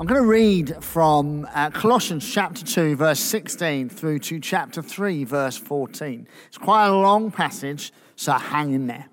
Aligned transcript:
I'm 0.00 0.08
going 0.08 0.20
to 0.20 0.28
read 0.28 0.82
from 0.82 1.46
uh, 1.54 1.70
Colossians 1.70 2.28
chapter 2.28 2.64
2, 2.64 2.96
verse 2.96 3.20
16 3.20 3.88
through 3.88 4.18
to 4.18 4.40
chapter 4.40 4.82
3, 4.82 5.22
verse 5.22 5.56
14. 5.56 6.26
It's 6.48 6.58
quite 6.58 6.88
a 6.88 6.96
long 6.96 7.30
passage, 7.30 7.92
so 8.16 8.32
hang 8.32 8.72
in 8.72 8.88
there. 8.88 9.06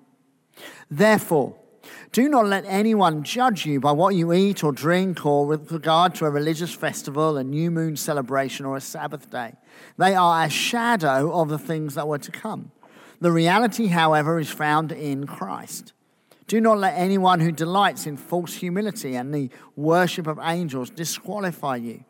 Therefore, 0.90 1.54
do 2.10 2.28
not 2.28 2.46
let 2.46 2.64
anyone 2.66 3.22
judge 3.22 3.64
you 3.64 3.78
by 3.78 3.92
what 3.92 4.16
you 4.16 4.32
eat 4.32 4.64
or 4.64 4.72
drink 4.72 5.24
or 5.24 5.46
with 5.46 5.70
regard 5.70 6.16
to 6.16 6.24
a 6.24 6.30
religious 6.30 6.74
festival, 6.74 7.36
a 7.36 7.44
new 7.44 7.70
moon 7.70 7.94
celebration, 7.94 8.66
or 8.66 8.76
a 8.76 8.80
Sabbath 8.80 9.30
day. 9.30 9.54
They 9.98 10.16
are 10.16 10.44
a 10.44 10.50
shadow 10.50 11.32
of 11.32 11.48
the 11.48 11.60
things 11.60 11.94
that 11.94 12.08
were 12.08 12.18
to 12.18 12.32
come. 12.32 12.72
The 13.20 13.30
reality, 13.30 13.86
however, 13.86 14.40
is 14.40 14.50
found 14.50 14.90
in 14.90 15.28
Christ. 15.28 15.92
Do 16.52 16.60
not 16.60 16.76
let 16.76 16.98
anyone 16.98 17.40
who 17.40 17.50
delights 17.50 18.06
in 18.06 18.18
false 18.18 18.52
humility 18.52 19.14
and 19.14 19.32
the 19.32 19.48
worship 19.74 20.26
of 20.26 20.38
angels 20.38 20.90
disqualify 20.90 21.76
you. 21.76 22.04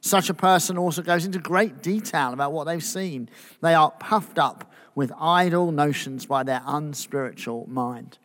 Such 0.00 0.30
a 0.30 0.34
person 0.34 0.78
also 0.78 1.02
goes 1.02 1.26
into 1.26 1.40
great 1.40 1.82
detail 1.82 2.32
about 2.32 2.52
what 2.52 2.68
they've 2.68 2.84
seen. 2.84 3.28
They 3.60 3.74
are 3.74 3.90
puffed 3.90 4.38
up 4.38 4.72
with 4.94 5.10
idle 5.18 5.72
notions 5.72 6.24
by 6.24 6.44
their 6.44 6.62
unspiritual 6.66 7.66
mind. 7.68 8.18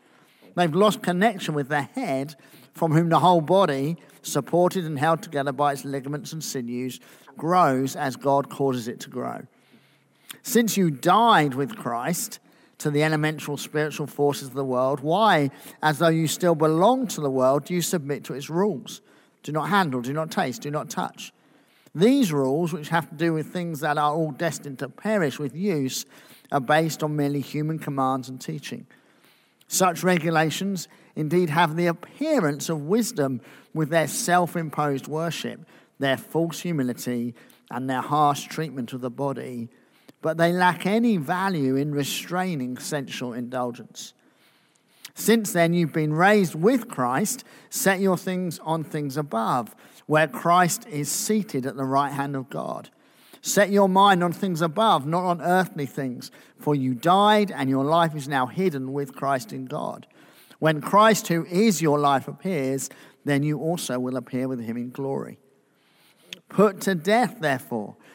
They've 0.53 0.71
lost 0.71 1.01
connection 1.01 1.55
with 1.55 1.69
their 1.69 1.89
head, 1.95 2.35
from 2.75 2.91
whom 2.91 3.09
the 3.09 3.21
whole 3.21 3.41
body, 3.41 3.97
supported 4.21 4.85
and 4.85 4.99
held 4.99 5.23
together 5.23 5.51
by 5.51 5.71
its 5.71 5.83
ligaments 5.83 6.31
and 6.31 6.43
sinews, 6.43 6.99
grows 7.37 7.95
as 7.95 8.17
God 8.17 8.51
causes 8.51 8.87
it 8.87 8.99
to 8.99 9.09
grow. 9.09 9.47
Since 10.43 10.77
you 10.77 10.91
died 10.91 11.55
with 11.55 11.75
Christ, 11.75 12.37
to 12.79 12.91
the 12.91 13.03
elemental 13.03 13.57
spiritual 13.57 14.07
forces 14.07 14.47
of 14.49 14.53
the 14.53 14.65
world? 14.65 14.99
Why, 14.99 15.51
as 15.81 15.99
though 15.99 16.09
you 16.09 16.27
still 16.27 16.55
belong 16.55 17.07
to 17.07 17.21
the 17.21 17.29
world, 17.29 17.65
do 17.65 17.73
you 17.73 17.81
submit 17.81 18.23
to 18.25 18.33
its 18.33 18.49
rules? 18.49 19.01
Do 19.43 19.51
not 19.51 19.69
handle, 19.69 20.01
do 20.01 20.13
not 20.13 20.31
taste, 20.31 20.61
do 20.61 20.71
not 20.71 20.89
touch. 20.89 21.31
These 21.93 22.33
rules, 22.33 22.73
which 22.73 22.89
have 22.89 23.09
to 23.09 23.15
do 23.15 23.33
with 23.33 23.47
things 23.47 23.79
that 23.79 23.97
are 23.97 24.13
all 24.13 24.31
destined 24.31 24.79
to 24.79 24.89
perish 24.89 25.39
with 25.39 25.55
use, 25.55 26.05
are 26.51 26.59
based 26.59 27.01
on 27.03 27.15
merely 27.15 27.41
human 27.41 27.79
commands 27.79 28.27
and 28.27 28.39
teaching. 28.39 28.85
Such 29.67 30.03
regulations 30.03 30.87
indeed 31.15 31.49
have 31.49 31.75
the 31.75 31.87
appearance 31.87 32.69
of 32.69 32.81
wisdom 32.81 33.41
with 33.73 33.89
their 33.89 34.07
self 34.07 34.55
imposed 34.55 35.07
worship, 35.07 35.65
their 35.99 36.17
false 36.17 36.59
humility, 36.59 37.33
and 37.71 37.89
their 37.89 38.01
harsh 38.01 38.45
treatment 38.47 38.93
of 38.93 39.01
the 39.01 39.09
body 39.09 39.69
but 40.25 40.37
they 40.37 40.51
lack 40.51 40.87
any 40.87 41.17
value 41.17 41.75
in 41.75 41.93
restraining 41.93 42.79
sensual 42.79 43.31
indulgence. 43.31 44.15
Since 45.13 45.53
then, 45.53 45.75
you've 45.75 45.93
been 45.93 46.13
raised 46.13 46.55
with 46.55 46.87
Christ. 46.87 47.43
Set 47.69 47.99
your 47.99 48.17
things 48.17 48.57
on 48.63 48.83
things 48.83 49.17
above, 49.17 49.75
where 50.07 50.27
Christ 50.27 50.87
is 50.87 51.11
seated 51.11 51.67
at 51.67 51.75
the 51.75 51.85
right 51.85 52.11
hand 52.11 52.35
of 52.35 52.49
God. 52.49 52.89
Set 53.43 53.69
your 53.69 53.87
mind 53.87 54.23
on 54.23 54.33
things 54.33 54.63
above, 54.63 55.05
not 55.05 55.25
on 55.25 55.43
earthly 55.43 55.85
things, 55.85 56.31
for 56.57 56.73
you 56.73 56.95
died, 56.95 57.51
and 57.51 57.69
your 57.69 57.85
life 57.85 58.15
is 58.15 58.27
now 58.27 58.47
hidden 58.47 58.93
with 58.93 59.13
Christ 59.13 59.53
in 59.53 59.65
God. 59.65 60.07
When 60.57 60.81
Christ, 60.81 61.27
who 61.27 61.45
is 61.45 61.83
your 61.83 61.99
life, 61.99 62.27
appears, 62.27 62.89
then 63.25 63.43
you 63.43 63.59
also 63.59 63.99
will 63.99 64.17
appear 64.17 64.47
with 64.47 64.61
him 64.61 64.75
in 64.75 64.89
glory. 64.89 65.37
Put 66.49 66.81
to 66.81 66.95
death, 66.95 67.37
therefore, 67.41 67.95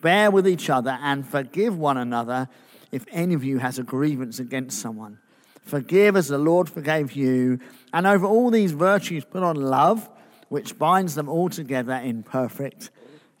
Bear 0.00 0.30
with 0.30 0.46
each 0.46 0.70
other 0.70 0.98
and 1.02 1.26
forgive 1.26 1.76
one 1.76 1.96
another 1.96 2.48
if 2.92 3.04
any 3.10 3.34
of 3.34 3.44
you 3.44 3.58
has 3.58 3.78
a 3.78 3.82
grievance 3.82 4.38
against 4.38 4.80
someone. 4.80 5.18
Forgive 5.62 6.16
as 6.16 6.28
the 6.28 6.38
Lord 6.38 6.68
forgave 6.68 7.12
you. 7.12 7.58
And 7.92 8.06
over 8.06 8.26
all 8.26 8.50
these 8.50 8.72
virtues, 8.72 9.24
put 9.24 9.42
on 9.42 9.56
love, 9.56 10.08
which 10.48 10.78
binds 10.78 11.14
them 11.14 11.28
all 11.28 11.50
together 11.50 11.94
in 11.94 12.22
perfect 12.22 12.90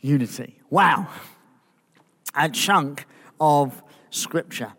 unity. 0.00 0.60
Wow. 0.68 1.08
A 2.34 2.48
chunk 2.50 3.06
of 3.40 3.82
scripture. 4.10 4.74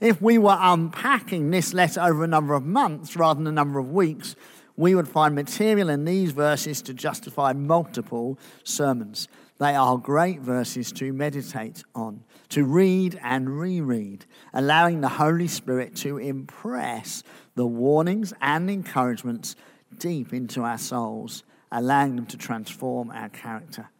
If 0.00 0.20
we 0.20 0.38
were 0.38 0.56
unpacking 0.58 1.50
this 1.50 1.72
letter 1.72 2.00
over 2.00 2.24
a 2.24 2.28
number 2.28 2.54
of 2.54 2.64
months 2.64 3.16
rather 3.16 3.38
than 3.38 3.46
a 3.46 3.52
number 3.52 3.78
of 3.78 3.90
weeks, 3.90 4.34
we 4.76 4.94
would 4.94 5.08
find 5.08 5.34
material 5.34 5.88
in 5.88 6.04
these 6.04 6.30
verses 6.30 6.82
to 6.82 6.94
justify 6.94 7.52
multiple 7.52 8.38
sermons. 8.62 9.26
They 9.58 9.74
are 9.74 9.98
great 9.98 10.40
verses 10.40 10.92
to 10.92 11.12
meditate 11.12 11.82
on, 11.94 12.22
to 12.50 12.64
read 12.64 13.18
and 13.22 13.58
reread, 13.58 14.24
allowing 14.54 15.00
the 15.00 15.08
Holy 15.08 15.48
Spirit 15.48 15.96
to 15.96 16.18
impress 16.18 17.24
the 17.56 17.66
warnings 17.66 18.32
and 18.40 18.70
encouragements 18.70 19.56
deep 19.98 20.32
into 20.32 20.62
our 20.62 20.78
souls, 20.78 21.42
allowing 21.72 22.14
them 22.14 22.26
to 22.26 22.36
transform 22.36 23.10
our 23.10 23.28
character. 23.30 23.90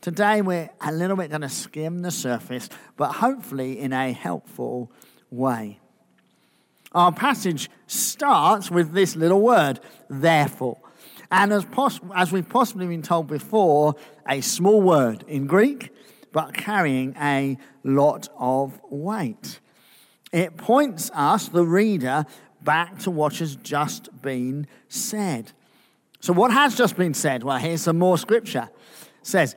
Today, 0.00 0.42
we're 0.42 0.70
a 0.80 0.92
little 0.92 1.16
bit 1.16 1.30
going 1.30 1.42
to 1.42 1.48
skim 1.48 2.02
the 2.02 2.10
surface, 2.10 2.68
but 2.96 3.12
hopefully 3.12 3.78
in 3.78 3.92
a 3.92 4.12
helpful 4.12 4.90
way. 5.30 5.78
Our 6.92 7.12
passage 7.12 7.70
starts 7.86 8.70
with 8.70 8.92
this 8.92 9.16
little 9.16 9.40
word, 9.40 9.80
therefore. 10.10 10.78
And 11.34 11.52
as, 11.52 11.66
as 12.14 12.30
we've 12.30 12.48
possibly 12.48 12.86
been 12.86 13.02
told 13.02 13.26
before, 13.26 13.96
a 14.28 14.40
small 14.40 14.80
word 14.80 15.24
in 15.26 15.48
Greek, 15.48 15.90
but 16.30 16.54
carrying 16.54 17.12
a 17.20 17.58
lot 17.82 18.28
of 18.38 18.80
weight. 18.88 19.58
It 20.30 20.56
points 20.56 21.10
us, 21.12 21.48
the 21.48 21.64
reader, 21.64 22.24
back 22.62 23.00
to 23.00 23.10
what 23.10 23.38
has 23.38 23.56
just 23.56 24.22
been 24.22 24.68
said. 24.88 25.50
So, 26.20 26.32
what 26.32 26.52
has 26.52 26.76
just 26.76 26.96
been 26.96 27.14
said? 27.14 27.42
Well, 27.42 27.58
here's 27.58 27.82
some 27.82 27.98
more 27.98 28.16
scripture. 28.16 28.70
It 29.20 29.26
says 29.26 29.56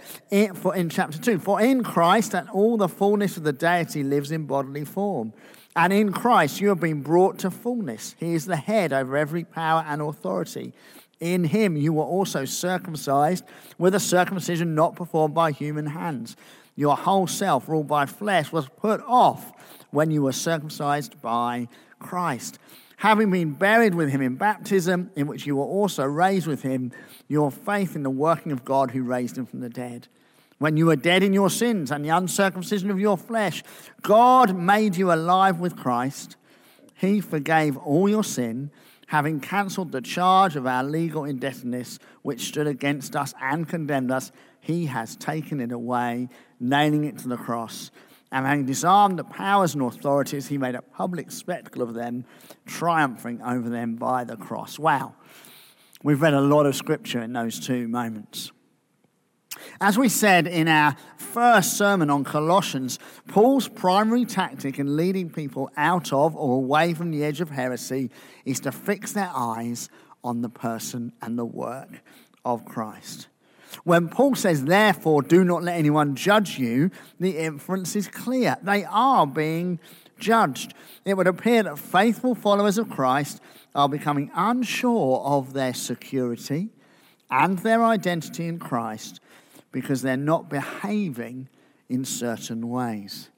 for 0.56 0.76
in 0.76 0.90
chapter 0.90 1.20
2 1.20 1.38
For 1.38 1.62
in 1.62 1.84
Christ 1.84 2.34
and 2.34 2.50
all 2.50 2.78
the 2.78 2.90
fullness 2.90 3.38
of 3.38 3.44
the 3.44 3.54
deity 3.54 4.02
lives 4.02 4.32
in 4.32 4.48
bodily 4.48 4.84
form. 4.84 5.32
And 5.76 5.94
in 5.94 6.12
Christ 6.12 6.60
you 6.60 6.70
have 6.70 6.80
been 6.80 7.04
brought 7.04 7.38
to 7.40 7.52
fullness. 7.52 8.16
He 8.20 8.34
is 8.34 8.46
the 8.46 8.56
head 8.56 8.92
over 8.92 9.16
every 9.16 9.44
power 9.44 9.86
and 9.88 10.02
authority. 10.02 10.74
In 11.20 11.46
him 11.46 11.76
you 11.76 11.94
were 11.94 12.04
also 12.04 12.46
circumcised 12.46 13.44
with 13.78 13.96
a 13.96 14.00
circumcision 14.00 14.76
not 14.76 14.96
performed 14.96 15.34
by 15.34 15.52
human 15.52 15.88
hands. 15.88 16.36
Your 16.76 16.96
whole 16.96 17.26
self, 17.26 17.68
ruled 17.68 17.88
by 17.88 18.06
flesh, 18.06 18.52
was 18.52 18.70
put 18.70 19.02
off 19.08 19.52
when 19.90 20.12
you 20.12 20.22
were 20.22 20.32
circumcised 20.32 21.20
by 21.22 21.68
Christ. 22.00 22.60
Having 22.98 23.32
been 23.32 23.52
buried 23.54 23.96
with 23.96 24.10
him 24.10 24.22
in 24.22 24.36
baptism, 24.36 25.12
in 25.16 25.28
which 25.28 25.46
you 25.46 25.56
were 25.56 25.64
also 25.64 26.04
raised 26.04 26.48
with 26.48 26.62
him, 26.62 26.92
your 27.28 27.52
faith 27.52 27.96
in 27.96 28.04
the 28.04 28.10
working 28.10 28.52
of 28.52 28.66
God 28.66 28.92
who 28.92 29.04
raised 29.04 29.38
him 29.38 29.46
from 29.46 29.60
the 29.60 29.70
dead. 29.70 30.08
When 30.60 30.78
you 30.78 30.88
were 30.88 30.96
dead 30.96 31.22
in 31.22 31.34
your 31.34 31.50
sins 31.50 31.92
and 31.92 32.04
the 32.04 32.10
uncircumcision 32.10 32.90
of 32.90 33.00
your 33.00 33.18
flesh, 33.18 33.64
God 34.02 34.56
made 34.56 34.96
you 34.96 35.12
alive 35.12 35.60
with 35.60 35.76
Christ. 35.76 36.36
He 36.96 37.22
forgave 37.22 37.78
all 37.78 38.10
your 38.10 38.24
sin 38.24 38.72
having 39.08 39.40
cancelled 39.40 39.92
the 39.92 40.02
charge 40.02 40.56
of 40.56 40.68
our 40.68 40.84
legal 40.84 41.26
indebtedness 41.26 41.98
which 42.22 42.48
stood 42.48 42.68
against 42.68 43.16
us 43.16 43.34
and 43.42 43.68
condemned 43.68 44.12
us, 44.12 44.32
he 44.60 44.86
has 44.86 45.16
taken 45.16 45.60
it 45.60 45.72
away, 45.72 46.30
nailing 46.60 47.06
it 47.06 47.18
to 47.18 47.28
the 47.28 47.38
cross. 47.38 47.90
And 48.32 48.46
having 48.46 48.66
disarmed 48.66 49.18
the 49.18 49.24
powers 49.24 49.74
and 49.74 49.84
authorities, 49.84 50.48
he 50.48 50.58
made 50.58 50.76
a 50.76 50.82
public 50.82 51.32
spectacle 51.32 51.82
of 51.82 51.94
them, 51.94 52.26
triumphing 52.66 53.42
over 53.42 53.70
them 53.70 53.96
by 53.96 54.26
the 54.26 54.36
cross. 54.36 54.78
Wow. 54.78 55.16
We've 56.04 56.22
read 56.22 56.34
a 56.34 56.42
lot 56.42 56.66
of 56.66 56.76
scripture 56.76 57.22
in 57.22 57.32
those 57.32 57.60
two 57.60 57.88
moments. 57.88 58.52
As 59.80 59.96
we 59.96 60.10
said 60.10 60.48
in 60.48 60.68
our 60.68 60.96
first 61.18 61.78
sermon 61.78 62.10
on 62.10 62.24
Colossians, 62.24 62.98
Paul's 63.28 63.68
primary 63.68 64.26
tactic 64.26 64.80
in 64.80 64.98
leading 64.98 65.30
people 65.30 65.70
out 65.78 66.12
of 66.12 66.36
or 66.36 66.56
away 66.56 66.96
from 66.96 67.12
the 67.12 67.24
edge 67.24 67.42
of 67.42 67.52
heresy 67.52 68.10
is 68.44 68.60
to 68.62 68.72
fix 68.72 69.12
their 69.12 69.32
eyes 69.36 69.90
on 70.24 70.42
the 70.42 70.50
person 70.50 71.14
and 71.22 71.38
the 71.38 71.46
work 71.46 72.02
of 72.44 72.66
Christ. 72.66 73.28
When 73.84 74.10
Paul 74.10 74.34
says, 74.34 74.66
therefore, 74.66 75.22
do 75.22 75.44
not 75.44 75.62
let 75.62 75.78
anyone 75.78 76.16
judge 76.16 76.58
you, 76.58 76.90
the 77.20 77.38
inference 77.38 77.96
is 77.96 78.08
clear. 78.08 78.58
They 78.64 78.84
are 78.86 79.28
being 79.28 79.80
judged. 80.18 80.74
It 81.06 81.16
would 81.16 81.28
appear 81.28 81.62
that 81.64 81.78
faithful 81.78 82.34
followers 82.34 82.80
of 82.80 82.90
Christ 82.90 83.42
are 83.76 83.88
becoming 83.88 84.32
unsure 84.34 85.20
of 85.20 85.54
their 85.54 85.76
security 85.76 86.70
and 87.30 87.60
their 87.60 87.84
identity 87.84 88.48
in 88.48 88.58
Christ 88.58 89.20
because 89.72 90.02
they're 90.02 90.18
not 90.18 90.50
behaving 90.50 91.50
in 91.90 92.06
certain 92.06 92.70
ways. 92.70 93.30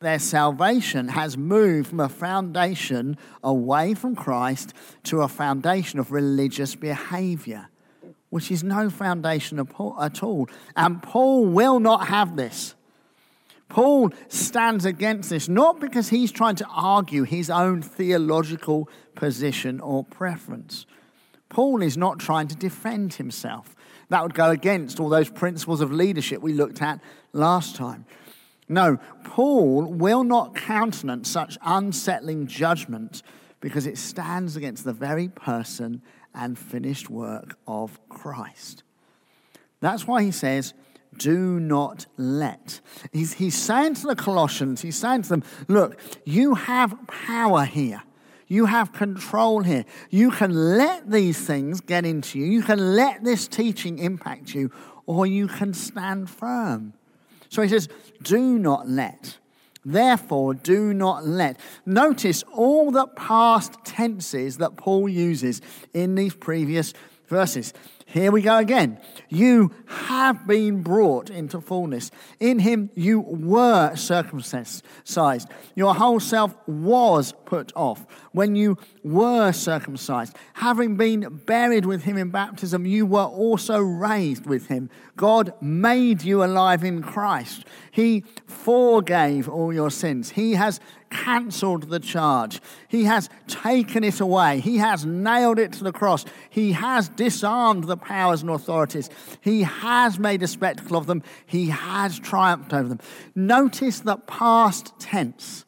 Their 0.00 0.20
salvation 0.20 1.08
has 1.08 1.36
moved 1.36 1.88
from 1.88 2.00
a 2.00 2.08
foundation 2.08 3.16
away 3.42 3.94
from 3.94 4.14
Christ 4.14 4.72
to 5.04 5.22
a 5.22 5.28
foundation 5.28 5.98
of 5.98 6.12
religious 6.12 6.76
behavior, 6.76 7.68
which 8.30 8.50
is 8.50 8.62
no 8.62 8.90
foundation 8.90 9.58
at 9.58 10.22
all. 10.22 10.48
And 10.76 11.02
Paul 11.02 11.46
will 11.46 11.80
not 11.80 12.06
have 12.08 12.36
this. 12.36 12.76
Paul 13.68 14.10
stands 14.28 14.84
against 14.84 15.30
this, 15.30 15.48
not 15.48 15.80
because 15.80 16.08
he's 16.08 16.32
trying 16.32 16.56
to 16.56 16.66
argue 16.66 17.24
his 17.24 17.50
own 17.50 17.82
theological 17.82 18.88
position 19.14 19.80
or 19.80 20.04
preference. 20.04 20.86
Paul 21.48 21.82
is 21.82 21.96
not 21.96 22.18
trying 22.18 22.48
to 22.48 22.56
defend 22.56 23.14
himself. 23.14 23.74
That 24.08 24.22
would 24.22 24.34
go 24.34 24.50
against 24.50 25.00
all 25.00 25.08
those 25.08 25.30
principles 25.30 25.80
of 25.80 25.92
leadership 25.92 26.40
we 26.40 26.52
looked 26.52 26.80
at 26.80 27.00
last 27.32 27.76
time. 27.76 28.06
No, 28.68 28.98
Paul 29.24 29.84
will 29.92 30.24
not 30.24 30.54
countenance 30.54 31.30
such 31.30 31.56
unsettling 31.64 32.46
judgment 32.46 33.22
because 33.60 33.86
it 33.86 33.98
stands 33.98 34.56
against 34.56 34.84
the 34.84 34.92
very 34.92 35.28
person 35.28 36.02
and 36.34 36.58
finished 36.58 37.10
work 37.10 37.56
of 37.66 37.98
Christ. 38.08 38.82
That's 39.80 40.06
why 40.06 40.22
he 40.22 40.30
says, 40.30 40.74
do 41.16 41.58
not 41.58 42.06
let. 42.16 42.80
He's, 43.12 43.34
he's 43.34 43.56
saying 43.56 43.94
to 43.94 44.06
the 44.06 44.16
Colossians, 44.16 44.82
he's 44.82 44.96
saying 44.96 45.22
to 45.22 45.28
them, 45.30 45.44
look, 45.66 45.98
you 46.24 46.54
have 46.54 46.96
power 47.06 47.64
here. 47.64 48.02
You 48.48 48.66
have 48.66 48.92
control 48.92 49.62
here. 49.62 49.84
You 50.10 50.30
can 50.30 50.76
let 50.78 51.10
these 51.10 51.38
things 51.46 51.80
get 51.80 52.04
into 52.04 52.38
you. 52.38 52.46
You 52.46 52.62
can 52.62 52.96
let 52.96 53.22
this 53.22 53.46
teaching 53.46 53.98
impact 53.98 54.54
you, 54.54 54.72
or 55.06 55.26
you 55.26 55.46
can 55.46 55.74
stand 55.74 56.30
firm. 56.30 56.94
So 57.50 57.62
he 57.62 57.68
says, 57.68 57.88
do 58.22 58.58
not 58.58 58.88
let. 58.88 59.38
Therefore, 59.84 60.54
do 60.54 60.92
not 60.92 61.26
let. 61.26 61.58
Notice 61.86 62.42
all 62.52 62.90
the 62.90 63.06
past 63.06 63.72
tenses 63.84 64.58
that 64.58 64.76
Paul 64.76 65.08
uses 65.08 65.62
in 65.94 66.14
these 66.14 66.34
previous 66.34 66.92
verses. 67.28 67.72
Here 68.10 68.32
we 68.32 68.40
go 68.40 68.56
again. 68.56 68.98
You 69.28 69.70
have 69.86 70.46
been 70.46 70.82
brought 70.82 71.28
into 71.28 71.60
fullness. 71.60 72.10
In 72.40 72.60
him 72.60 72.88
you 72.94 73.20
were 73.20 73.94
circumcised. 73.96 75.50
Your 75.74 75.94
whole 75.94 76.18
self 76.18 76.56
was 76.66 77.34
put 77.44 77.70
off 77.76 78.06
when 78.32 78.56
you 78.56 78.78
were 79.04 79.52
circumcised. 79.52 80.34
Having 80.54 80.96
been 80.96 81.42
buried 81.44 81.84
with 81.84 82.04
him 82.04 82.16
in 82.16 82.30
baptism, 82.30 82.86
you 82.86 83.04
were 83.04 83.24
also 83.26 83.78
raised 83.78 84.46
with 84.46 84.68
him. 84.68 84.88
God 85.14 85.52
made 85.60 86.22
you 86.22 86.42
alive 86.42 86.84
in 86.84 87.02
Christ. 87.02 87.66
He 87.90 88.24
forgave 88.46 89.50
all 89.50 89.70
your 89.70 89.90
sins. 89.90 90.30
He 90.30 90.54
has 90.54 90.80
cancelled 91.10 91.90
the 91.90 92.00
charge. 92.00 92.60
He 92.88 93.04
has 93.04 93.28
taken 93.46 94.04
it 94.04 94.20
away. 94.20 94.60
He 94.60 94.78
has 94.78 95.04
nailed 95.04 95.58
it 95.58 95.72
to 95.74 95.84
the 95.84 95.92
cross. 95.92 96.24
He 96.50 96.72
has 96.72 97.08
disarmed 97.08 97.84
the 97.84 97.96
powers 97.96 98.42
and 98.42 98.50
authorities. 98.50 99.10
He 99.40 99.62
has 99.62 100.18
made 100.18 100.42
a 100.42 100.48
spectacle 100.48 100.96
of 100.96 101.06
them. 101.06 101.22
He 101.46 101.68
has 101.68 102.18
triumphed 102.18 102.72
over 102.72 102.88
them. 102.88 103.00
Notice 103.34 104.00
the 104.00 104.16
past 104.16 104.92
tense. 104.98 105.64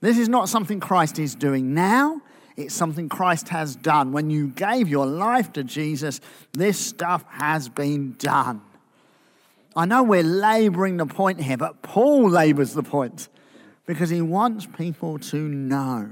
This 0.00 0.18
is 0.18 0.28
not 0.28 0.48
something 0.48 0.80
Christ 0.80 1.18
is 1.18 1.34
doing 1.34 1.74
now. 1.74 2.22
It's 2.56 2.74
something 2.74 3.08
Christ 3.08 3.48
has 3.50 3.76
done. 3.76 4.12
When 4.12 4.30
you 4.30 4.48
gave 4.48 4.88
your 4.88 5.06
life 5.06 5.52
to 5.54 5.64
Jesus, 5.64 6.20
this 6.52 6.78
stuff 6.78 7.24
has 7.28 7.68
been 7.68 8.16
done. 8.18 8.62
I 9.76 9.86
know 9.86 10.02
we're 10.02 10.22
laboring 10.22 10.96
the 10.96 11.06
point 11.06 11.40
here, 11.40 11.56
but 11.56 11.82
Paul 11.82 12.28
labors 12.28 12.74
the 12.74 12.82
point 12.82 13.28
because 13.90 14.08
he 14.08 14.22
wants 14.22 14.66
people 14.66 15.18
to 15.18 15.36
know. 15.36 16.08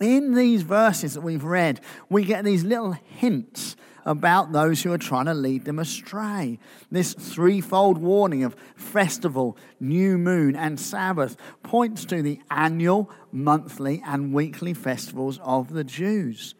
In 0.00 0.34
these 0.34 0.62
verses 0.62 1.12
that 1.12 1.20
we've 1.20 1.44
read, 1.44 1.82
we 2.08 2.24
get 2.24 2.46
these 2.46 2.64
little 2.64 2.92
hints 2.92 3.76
about 4.06 4.52
those 4.52 4.82
who 4.82 4.90
are 4.90 4.96
trying 4.96 5.26
to 5.26 5.34
lead 5.34 5.66
them 5.66 5.78
astray. 5.78 6.58
This 6.90 7.12
threefold 7.12 7.98
warning 7.98 8.42
of 8.42 8.56
festival, 8.74 9.58
new 9.80 10.16
moon, 10.16 10.56
and 10.56 10.80
Sabbath 10.80 11.36
points 11.62 12.06
to 12.06 12.22
the 12.22 12.40
annual, 12.50 13.10
monthly, 13.30 14.02
and 14.06 14.32
weekly 14.32 14.72
festivals 14.72 15.38
of 15.42 15.74
the 15.74 15.84
Jews. 15.84 16.54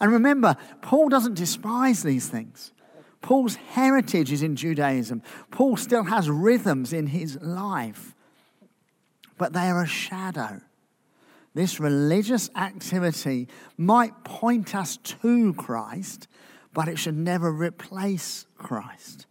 And 0.00 0.10
remember, 0.10 0.56
Paul 0.80 1.10
doesn't 1.10 1.34
despise 1.34 2.02
these 2.02 2.26
things. 2.30 2.72
Paul's 3.20 3.56
heritage 3.56 4.32
is 4.32 4.42
in 4.42 4.56
Judaism. 4.56 5.20
Paul 5.50 5.76
still 5.76 6.04
has 6.04 6.30
rhythms 6.30 6.94
in 6.94 7.08
his 7.08 7.38
life 7.42 8.14
but 9.38 9.52
they 9.52 9.68
are 9.68 9.82
a 9.82 9.86
shadow. 9.86 10.60
This 11.54 11.80
religious 11.80 12.50
activity 12.54 13.48
might 13.78 14.24
point 14.24 14.74
us 14.74 14.98
to 14.98 15.54
Christ, 15.54 16.28
but 16.74 16.86
it 16.86 16.98
should 16.98 17.16
never 17.16 17.50
replace 17.50 18.46
Christ. 18.58 19.26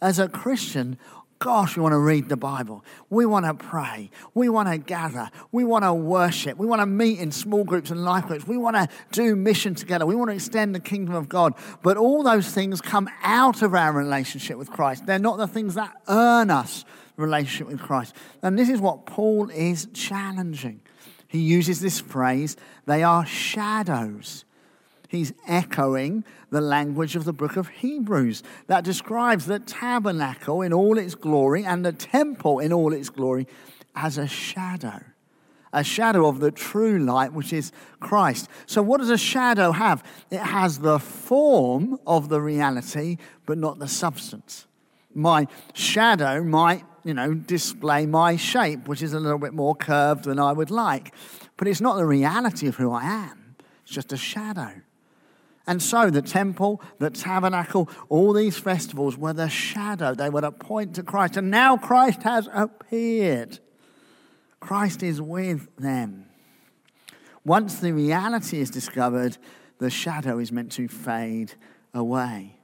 As 0.00 0.18
a 0.18 0.28
Christian, 0.28 0.98
gosh, 1.38 1.76
we 1.76 1.82
want 1.82 1.92
to 1.92 1.98
read 1.98 2.28
the 2.28 2.36
Bible. 2.36 2.84
We 3.10 3.26
want 3.26 3.46
to 3.46 3.54
pray. 3.54 4.10
We 4.34 4.48
want 4.48 4.68
to 4.68 4.78
gather. 4.78 5.30
We 5.52 5.62
want 5.62 5.84
to 5.84 5.92
worship. 5.92 6.58
We 6.58 6.66
want 6.66 6.80
to 6.80 6.86
meet 6.86 7.18
in 7.18 7.30
small 7.30 7.64
groups 7.64 7.90
and 7.90 8.04
life 8.04 8.26
groups. 8.26 8.46
We 8.46 8.56
want 8.56 8.76
to 8.76 8.88
do 9.12 9.36
mission 9.36 9.74
together. 9.74 10.06
We 10.06 10.16
want 10.16 10.30
to 10.30 10.34
extend 10.34 10.74
the 10.74 10.80
kingdom 10.80 11.14
of 11.14 11.28
God. 11.28 11.54
But 11.82 11.96
all 11.96 12.22
those 12.22 12.48
things 12.48 12.80
come 12.80 13.08
out 13.22 13.62
of 13.62 13.74
our 13.74 13.92
relationship 13.92 14.56
with 14.56 14.70
Christ. 14.70 15.06
They're 15.06 15.18
not 15.18 15.38
the 15.38 15.46
things 15.46 15.74
that 15.74 15.92
earn 16.08 16.50
us 16.50 16.84
relationship 17.16 17.68
with 17.68 17.80
Christ. 17.80 18.14
And 18.42 18.58
this 18.58 18.68
is 18.68 18.80
what 18.80 19.06
Paul 19.06 19.50
is 19.50 19.88
challenging. 19.92 20.80
He 21.28 21.40
uses 21.40 21.80
this 21.80 22.00
phrase, 22.00 22.56
they 22.86 23.02
are 23.02 23.26
shadows. 23.26 24.44
He's 25.08 25.32
echoing 25.46 26.24
the 26.50 26.60
language 26.60 27.14
of 27.14 27.24
the 27.24 27.32
book 27.32 27.56
of 27.56 27.68
Hebrews 27.68 28.42
that 28.66 28.84
describes 28.84 29.46
the 29.46 29.60
tabernacle 29.60 30.62
in 30.62 30.72
all 30.72 30.98
its 30.98 31.14
glory 31.14 31.64
and 31.64 31.84
the 31.84 31.92
temple 31.92 32.58
in 32.58 32.72
all 32.72 32.92
its 32.92 33.10
glory 33.10 33.46
as 33.94 34.18
a 34.18 34.26
shadow. 34.26 35.02
A 35.72 35.82
shadow 35.82 36.28
of 36.28 36.38
the 36.38 36.52
true 36.52 36.98
light, 36.98 37.32
which 37.32 37.52
is 37.52 37.72
Christ. 37.98 38.48
So, 38.66 38.80
what 38.80 38.98
does 38.98 39.10
a 39.10 39.18
shadow 39.18 39.72
have? 39.72 40.04
It 40.30 40.38
has 40.38 40.78
the 40.78 41.00
form 41.00 41.98
of 42.06 42.28
the 42.28 42.40
reality, 42.40 43.18
but 43.44 43.58
not 43.58 43.80
the 43.80 43.88
substance. 43.88 44.66
My 45.12 45.48
shadow 45.72 46.44
might 46.44 46.84
you 47.04 47.14
know, 47.14 47.34
display 47.34 48.06
my 48.06 48.36
shape, 48.36 48.88
which 48.88 49.02
is 49.02 49.12
a 49.12 49.20
little 49.20 49.38
bit 49.38 49.52
more 49.52 49.74
curved 49.74 50.24
than 50.24 50.38
I 50.38 50.52
would 50.52 50.70
like. 50.70 51.14
But 51.56 51.68
it's 51.68 51.80
not 51.80 51.96
the 51.96 52.06
reality 52.06 52.66
of 52.66 52.76
who 52.76 52.90
I 52.90 53.04
am, 53.04 53.56
it's 53.82 53.92
just 53.92 54.12
a 54.12 54.16
shadow. 54.16 54.72
And 55.66 55.82
so 55.82 56.10
the 56.10 56.20
temple, 56.20 56.82
the 56.98 57.08
tabernacle, 57.08 57.88
all 58.10 58.34
these 58.34 58.58
festivals 58.58 59.16
were 59.16 59.32
the 59.32 59.48
shadow. 59.48 60.14
They 60.14 60.28
were 60.28 60.42
to 60.42 60.52
point 60.52 60.94
to 60.96 61.02
Christ. 61.02 61.38
And 61.38 61.50
now 61.50 61.78
Christ 61.78 62.22
has 62.22 62.50
appeared. 62.52 63.60
Christ 64.60 65.02
is 65.02 65.22
with 65.22 65.74
them. 65.76 66.26
Once 67.46 67.78
the 67.78 67.92
reality 67.92 68.60
is 68.60 68.70
discovered, 68.70 69.38
the 69.78 69.88
shadow 69.88 70.38
is 70.38 70.52
meant 70.52 70.72
to 70.72 70.86
fade 70.86 71.54
away. 71.94 72.56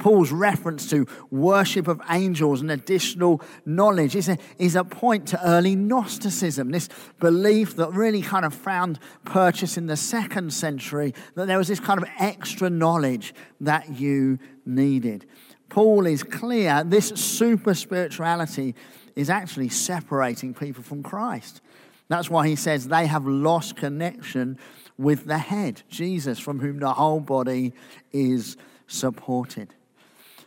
Paul's 0.00 0.32
reference 0.32 0.90
to 0.90 1.06
worship 1.30 1.86
of 1.86 2.00
angels 2.10 2.60
and 2.60 2.70
additional 2.70 3.40
knowledge 3.64 4.16
is 4.16 4.28
a, 4.28 4.38
is 4.58 4.74
a 4.74 4.82
point 4.82 5.28
to 5.28 5.46
early 5.46 5.76
Gnosticism, 5.76 6.70
this 6.70 6.88
belief 7.20 7.76
that 7.76 7.92
really 7.92 8.22
kind 8.22 8.44
of 8.44 8.52
found 8.52 8.98
purchase 9.24 9.76
in 9.76 9.86
the 9.86 9.96
second 9.96 10.52
century, 10.52 11.14
that 11.34 11.46
there 11.46 11.58
was 11.58 11.68
this 11.68 11.78
kind 11.78 12.02
of 12.02 12.08
extra 12.18 12.68
knowledge 12.68 13.34
that 13.60 14.00
you 14.00 14.38
needed. 14.66 15.26
Paul 15.68 16.06
is 16.06 16.22
clear 16.24 16.82
this 16.82 17.08
super 17.08 17.74
spirituality 17.74 18.74
is 19.14 19.30
actually 19.30 19.68
separating 19.68 20.54
people 20.54 20.82
from 20.82 21.02
Christ. 21.02 21.60
That's 22.08 22.28
why 22.28 22.48
he 22.48 22.56
says 22.56 22.88
they 22.88 23.06
have 23.06 23.26
lost 23.26 23.76
connection 23.76 24.58
with 24.98 25.26
the 25.26 25.38
head, 25.38 25.82
Jesus, 25.88 26.40
from 26.40 26.58
whom 26.58 26.80
the 26.80 26.94
whole 26.94 27.20
body 27.20 27.72
is 28.12 28.56
supported. 28.88 29.74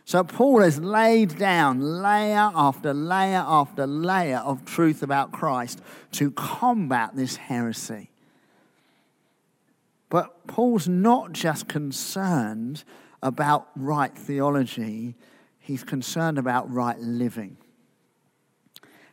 So 0.04 0.22
Paul 0.22 0.60
has 0.60 0.78
laid 0.78 1.38
down 1.38 1.80
layer 2.02 2.50
after 2.54 2.92
layer 2.92 3.42
after 3.46 3.86
layer 3.86 4.38
of 4.38 4.64
truth 4.64 5.02
about 5.02 5.32
Christ 5.32 5.80
to 6.12 6.30
combat 6.32 7.16
this 7.16 7.36
heresy. 7.36 8.10
But 10.10 10.46
Paul's 10.46 10.86
not 10.86 11.32
just 11.32 11.68
concerned 11.68 12.84
about 13.22 13.68
right 13.74 14.16
theology, 14.16 15.16
he's 15.58 15.82
concerned 15.82 16.38
about 16.38 16.70
right 16.70 16.98
living. 16.98 17.56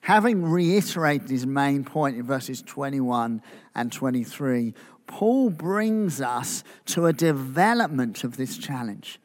Having 0.01 0.43
reiterated 0.43 1.29
his 1.29 1.45
main 1.45 1.85
point 1.85 2.17
in 2.17 2.23
verses 2.23 2.61
21 2.61 3.41
and 3.75 3.91
23, 3.91 4.73
Paul 5.07 5.51
brings 5.51 6.19
us 6.19 6.65
to 6.87 7.05
a 7.05 7.13
development 7.13 8.25
of 8.25 8.35
this 8.35 8.57
challenge 8.57 9.20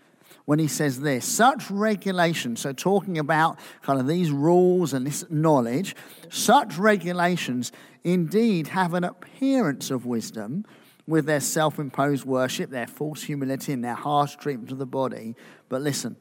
when 0.46 0.58
he 0.58 0.68
says 0.68 1.00
this 1.00 1.26
such 1.26 1.70
regulations, 1.70 2.60
so 2.60 2.72
talking 2.72 3.18
about 3.18 3.58
kind 3.82 4.00
of 4.00 4.06
these 4.06 4.30
rules 4.30 4.94
and 4.94 5.06
this 5.06 5.24
knowledge, 5.28 5.94
such 6.30 6.78
regulations 6.78 7.72
indeed 8.02 8.68
have 8.68 8.94
an 8.94 9.04
appearance 9.04 9.90
of 9.90 10.06
wisdom 10.06 10.64
with 11.06 11.26
their 11.26 11.40
self 11.40 11.78
imposed 11.78 12.24
worship, 12.24 12.70
their 12.70 12.86
false 12.86 13.24
humility, 13.24 13.72
and 13.72 13.84
their 13.84 13.94
harsh 13.94 14.36
treatment 14.36 14.72
of 14.72 14.78
the 14.78 14.86
body. 14.86 15.36
But 15.68 15.82
listen, 15.82 16.16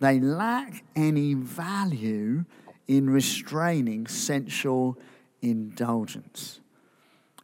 they 0.00 0.20
lack 0.20 0.84
any 0.94 1.34
value 1.34 2.44
in 2.86 3.10
restraining 3.10 4.06
sensual 4.06 4.98
indulgence. 5.42 6.60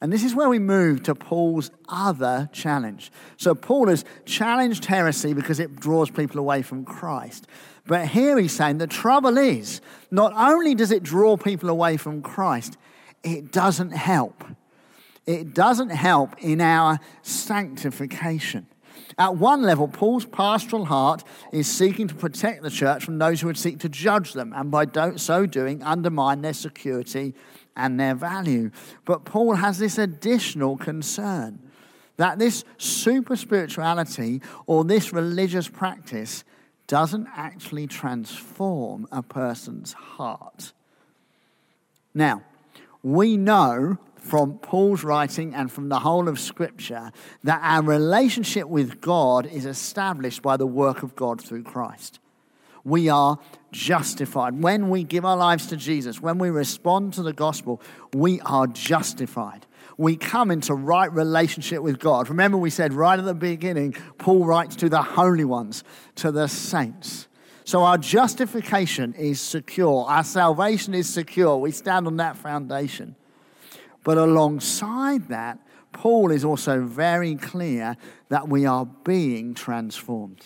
And 0.00 0.12
this 0.12 0.24
is 0.24 0.34
where 0.34 0.48
we 0.48 0.58
move 0.58 1.02
to 1.04 1.14
Paul's 1.14 1.70
other 1.88 2.48
challenge. 2.52 3.10
So, 3.36 3.54
Paul 3.54 3.88
has 3.88 4.04
challenged 4.26 4.84
heresy 4.86 5.32
because 5.32 5.60
it 5.60 5.76
draws 5.76 6.10
people 6.10 6.40
away 6.40 6.62
from 6.62 6.84
Christ. 6.84 7.46
But 7.86 8.08
here 8.08 8.38
he's 8.38 8.52
saying 8.52 8.78
the 8.78 8.86
trouble 8.86 9.38
is, 9.38 9.80
not 10.10 10.32
only 10.36 10.74
does 10.74 10.90
it 10.90 11.02
draw 11.02 11.36
people 11.36 11.68
away 11.68 11.96
from 11.96 12.22
Christ, 12.22 12.76
it 13.22 13.52
doesn't 13.52 13.92
help. 13.92 14.44
It 15.26 15.54
doesn't 15.54 15.90
help 15.90 16.36
in 16.38 16.60
our 16.60 16.98
sanctification. 17.22 18.66
At 19.16 19.36
one 19.36 19.62
level, 19.62 19.86
Paul's 19.86 20.24
pastoral 20.24 20.86
heart 20.86 21.24
is 21.52 21.70
seeking 21.70 22.08
to 22.08 22.14
protect 22.14 22.62
the 22.62 22.70
church 22.70 23.04
from 23.04 23.18
those 23.18 23.40
who 23.40 23.46
would 23.46 23.58
seek 23.58 23.78
to 23.80 23.88
judge 23.88 24.32
them 24.32 24.52
and 24.54 24.70
by 24.70 24.86
so 25.16 25.46
doing 25.46 25.82
undermine 25.82 26.42
their 26.42 26.52
security 26.52 27.34
and 27.76 27.98
their 27.98 28.14
value. 28.14 28.70
But 29.04 29.24
Paul 29.24 29.54
has 29.56 29.78
this 29.78 29.98
additional 29.98 30.76
concern 30.76 31.58
that 32.16 32.38
this 32.38 32.64
super 32.78 33.36
spirituality 33.36 34.40
or 34.66 34.84
this 34.84 35.12
religious 35.12 35.68
practice 35.68 36.44
doesn't 36.86 37.26
actually 37.34 37.86
transform 37.86 39.06
a 39.10 39.22
person's 39.22 39.92
heart. 39.92 40.72
Now, 42.14 42.42
we 43.02 43.36
know 43.36 43.98
from 44.16 44.58
Paul's 44.58 45.04
writing 45.04 45.54
and 45.54 45.70
from 45.70 45.88
the 45.88 45.98
whole 45.98 46.28
of 46.28 46.40
Scripture 46.40 47.12
that 47.42 47.60
our 47.62 47.82
relationship 47.82 48.68
with 48.68 49.00
God 49.00 49.46
is 49.46 49.66
established 49.66 50.40
by 50.40 50.56
the 50.56 50.66
work 50.66 51.02
of 51.02 51.14
God 51.14 51.42
through 51.42 51.64
Christ. 51.64 52.20
We 52.84 53.08
are 53.08 53.38
justified. 53.72 54.62
When 54.62 54.90
we 54.90 55.04
give 55.04 55.24
our 55.24 55.36
lives 55.36 55.66
to 55.68 55.76
Jesus, 55.76 56.20
when 56.20 56.38
we 56.38 56.50
respond 56.50 57.14
to 57.14 57.22
the 57.22 57.32
gospel, 57.32 57.80
we 58.12 58.40
are 58.42 58.66
justified. 58.66 59.66
We 59.96 60.16
come 60.16 60.50
into 60.50 60.74
right 60.74 61.10
relationship 61.12 61.82
with 61.82 61.98
God. 61.98 62.28
Remember, 62.28 62.58
we 62.58 62.70
said 62.70 62.92
right 62.92 63.18
at 63.18 63.24
the 63.24 63.34
beginning, 63.34 63.92
Paul 64.18 64.44
writes 64.44 64.76
to 64.76 64.88
the 64.88 65.02
holy 65.02 65.44
ones, 65.44 65.84
to 66.16 66.30
the 66.30 66.48
saints. 66.48 67.28
So 67.64 67.82
our 67.82 67.96
justification 67.96 69.14
is 69.14 69.40
secure, 69.40 70.04
our 70.06 70.24
salvation 70.24 70.92
is 70.92 71.08
secure. 71.08 71.56
We 71.56 71.70
stand 71.70 72.06
on 72.06 72.16
that 72.18 72.36
foundation. 72.36 73.16
But 74.02 74.18
alongside 74.18 75.28
that, 75.28 75.58
Paul 75.92 76.30
is 76.30 76.44
also 76.44 76.82
very 76.82 77.36
clear 77.36 77.96
that 78.28 78.48
we 78.48 78.66
are 78.66 78.84
being 78.84 79.54
transformed. 79.54 80.44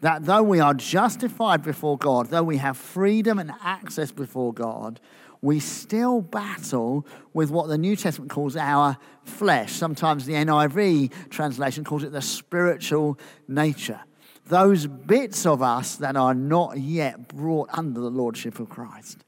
That 0.00 0.24
though 0.24 0.42
we 0.42 0.60
are 0.60 0.74
justified 0.74 1.62
before 1.62 1.96
God, 1.96 2.28
though 2.28 2.42
we 2.42 2.58
have 2.58 2.76
freedom 2.76 3.38
and 3.38 3.52
access 3.62 4.12
before 4.12 4.52
God, 4.52 5.00
we 5.40 5.60
still 5.60 6.20
battle 6.20 7.06
with 7.32 7.50
what 7.50 7.68
the 7.68 7.78
New 7.78 7.96
Testament 7.96 8.30
calls 8.30 8.56
our 8.56 8.98
flesh. 9.24 9.72
Sometimes 9.72 10.26
the 10.26 10.34
NIV 10.34 11.30
translation 11.30 11.84
calls 11.84 12.04
it 12.04 12.12
the 12.12 12.22
spiritual 12.22 13.18
nature. 13.48 14.00
Those 14.46 14.86
bits 14.86 15.44
of 15.46 15.62
us 15.62 15.96
that 15.96 16.16
are 16.16 16.34
not 16.34 16.78
yet 16.78 17.28
brought 17.28 17.68
under 17.72 18.00
the 18.00 18.10
lordship 18.10 18.60
of 18.60 18.68
Christ. 18.68 19.24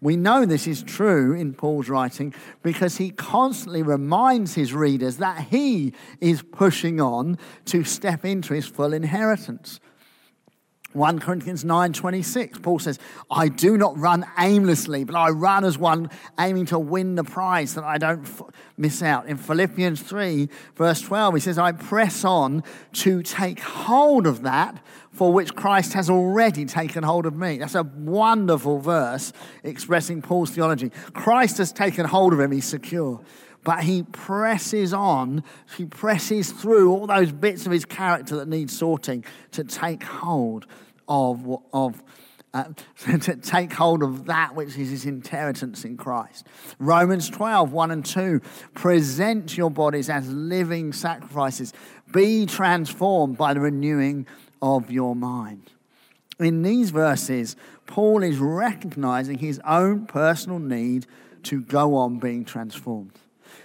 We 0.00 0.16
know 0.16 0.44
this 0.44 0.68
is 0.68 0.82
true 0.82 1.34
in 1.34 1.54
Paul's 1.54 1.88
writing 1.88 2.32
because 2.62 2.98
he 2.98 3.10
constantly 3.10 3.82
reminds 3.82 4.54
his 4.54 4.72
readers 4.72 5.16
that 5.16 5.48
he 5.50 5.92
is 6.20 6.42
pushing 6.42 7.00
on 7.00 7.36
to 7.66 7.82
step 7.82 8.24
into 8.24 8.54
his 8.54 8.66
full 8.66 8.92
inheritance. 8.92 9.80
1 10.94 11.18
Corinthians 11.18 11.64
9:26 11.64 12.62
Paul 12.62 12.78
says, 12.78 12.98
"I 13.30 13.48
do 13.48 13.76
not 13.76 13.98
run 13.98 14.24
aimlessly, 14.38 15.04
but 15.04 15.16
I 15.16 15.28
run 15.28 15.64
as 15.64 15.76
one 15.76 16.08
aiming 16.40 16.66
to 16.66 16.78
win 16.78 17.14
the 17.14 17.24
prize 17.24 17.74
that 17.74 17.84
I 17.84 17.98
don't 17.98 18.22
f- 18.22 18.42
miss 18.78 19.02
out." 19.02 19.26
In 19.26 19.36
Philippians 19.36 20.00
3 20.00 20.48
verse 20.76 21.02
12 21.02 21.34
he 21.34 21.40
says, 21.40 21.58
"I 21.58 21.72
press 21.72 22.24
on 22.24 22.62
to 22.94 23.22
take 23.22 23.60
hold 23.60 24.26
of 24.26 24.42
that 24.42 24.82
for 25.18 25.32
which 25.32 25.54
Christ 25.54 25.92
has 25.92 26.08
already 26.08 26.64
taken 26.64 27.02
hold 27.02 27.26
of 27.26 27.34
me." 27.36 27.58
That's 27.58 27.74
a 27.74 27.82
wonderful 27.82 28.78
verse 28.78 29.32
expressing 29.62 30.22
Paul's 30.22 30.50
theology. 30.50 30.90
Christ 31.12 31.58
has 31.58 31.72
taken 31.72 32.06
hold 32.06 32.32
of 32.32 32.40
him, 32.40 32.52
he's 32.52 32.64
secure 32.64 33.20
but 33.64 33.80
he 33.82 34.02
presses 34.02 34.94
on, 34.94 35.42
he 35.76 35.84
presses 35.84 36.52
through 36.52 36.90
all 36.90 37.06
those 37.06 37.32
bits 37.32 37.66
of 37.66 37.72
his 37.72 37.84
character 37.84 38.36
that 38.36 38.48
need 38.48 38.70
sorting 38.70 39.22
to 39.50 39.62
take 39.62 40.02
hold 40.02 40.66
of, 41.06 41.46
of 41.72 42.02
uh, 42.54 42.64
to 43.20 43.36
take 43.36 43.72
hold 43.72 44.02
of 44.02 44.24
that 44.26 44.54
which 44.54 44.68
is 44.68 44.90
his 44.90 45.04
inheritance 45.04 45.84
in 45.84 45.96
Christ. 45.96 46.46
Romans 46.78 47.28
12, 47.28 47.72
1 47.72 47.90
and 47.90 48.04
2 48.04 48.40
present 48.74 49.56
your 49.56 49.70
bodies 49.70 50.08
as 50.08 50.28
living 50.32 50.92
sacrifices, 50.92 51.72
be 52.12 52.46
transformed 52.46 53.36
by 53.36 53.52
the 53.52 53.60
renewing 53.60 54.26
of 54.62 54.90
your 54.90 55.14
mind. 55.16 55.70
In 56.38 56.62
these 56.62 56.90
verses, 56.90 57.56
Paul 57.86 58.22
is 58.22 58.38
recognizing 58.38 59.38
his 59.38 59.60
own 59.66 60.06
personal 60.06 60.58
need 60.58 61.06
to 61.44 61.60
go 61.60 61.96
on 61.96 62.18
being 62.18 62.44
transformed 62.44 63.12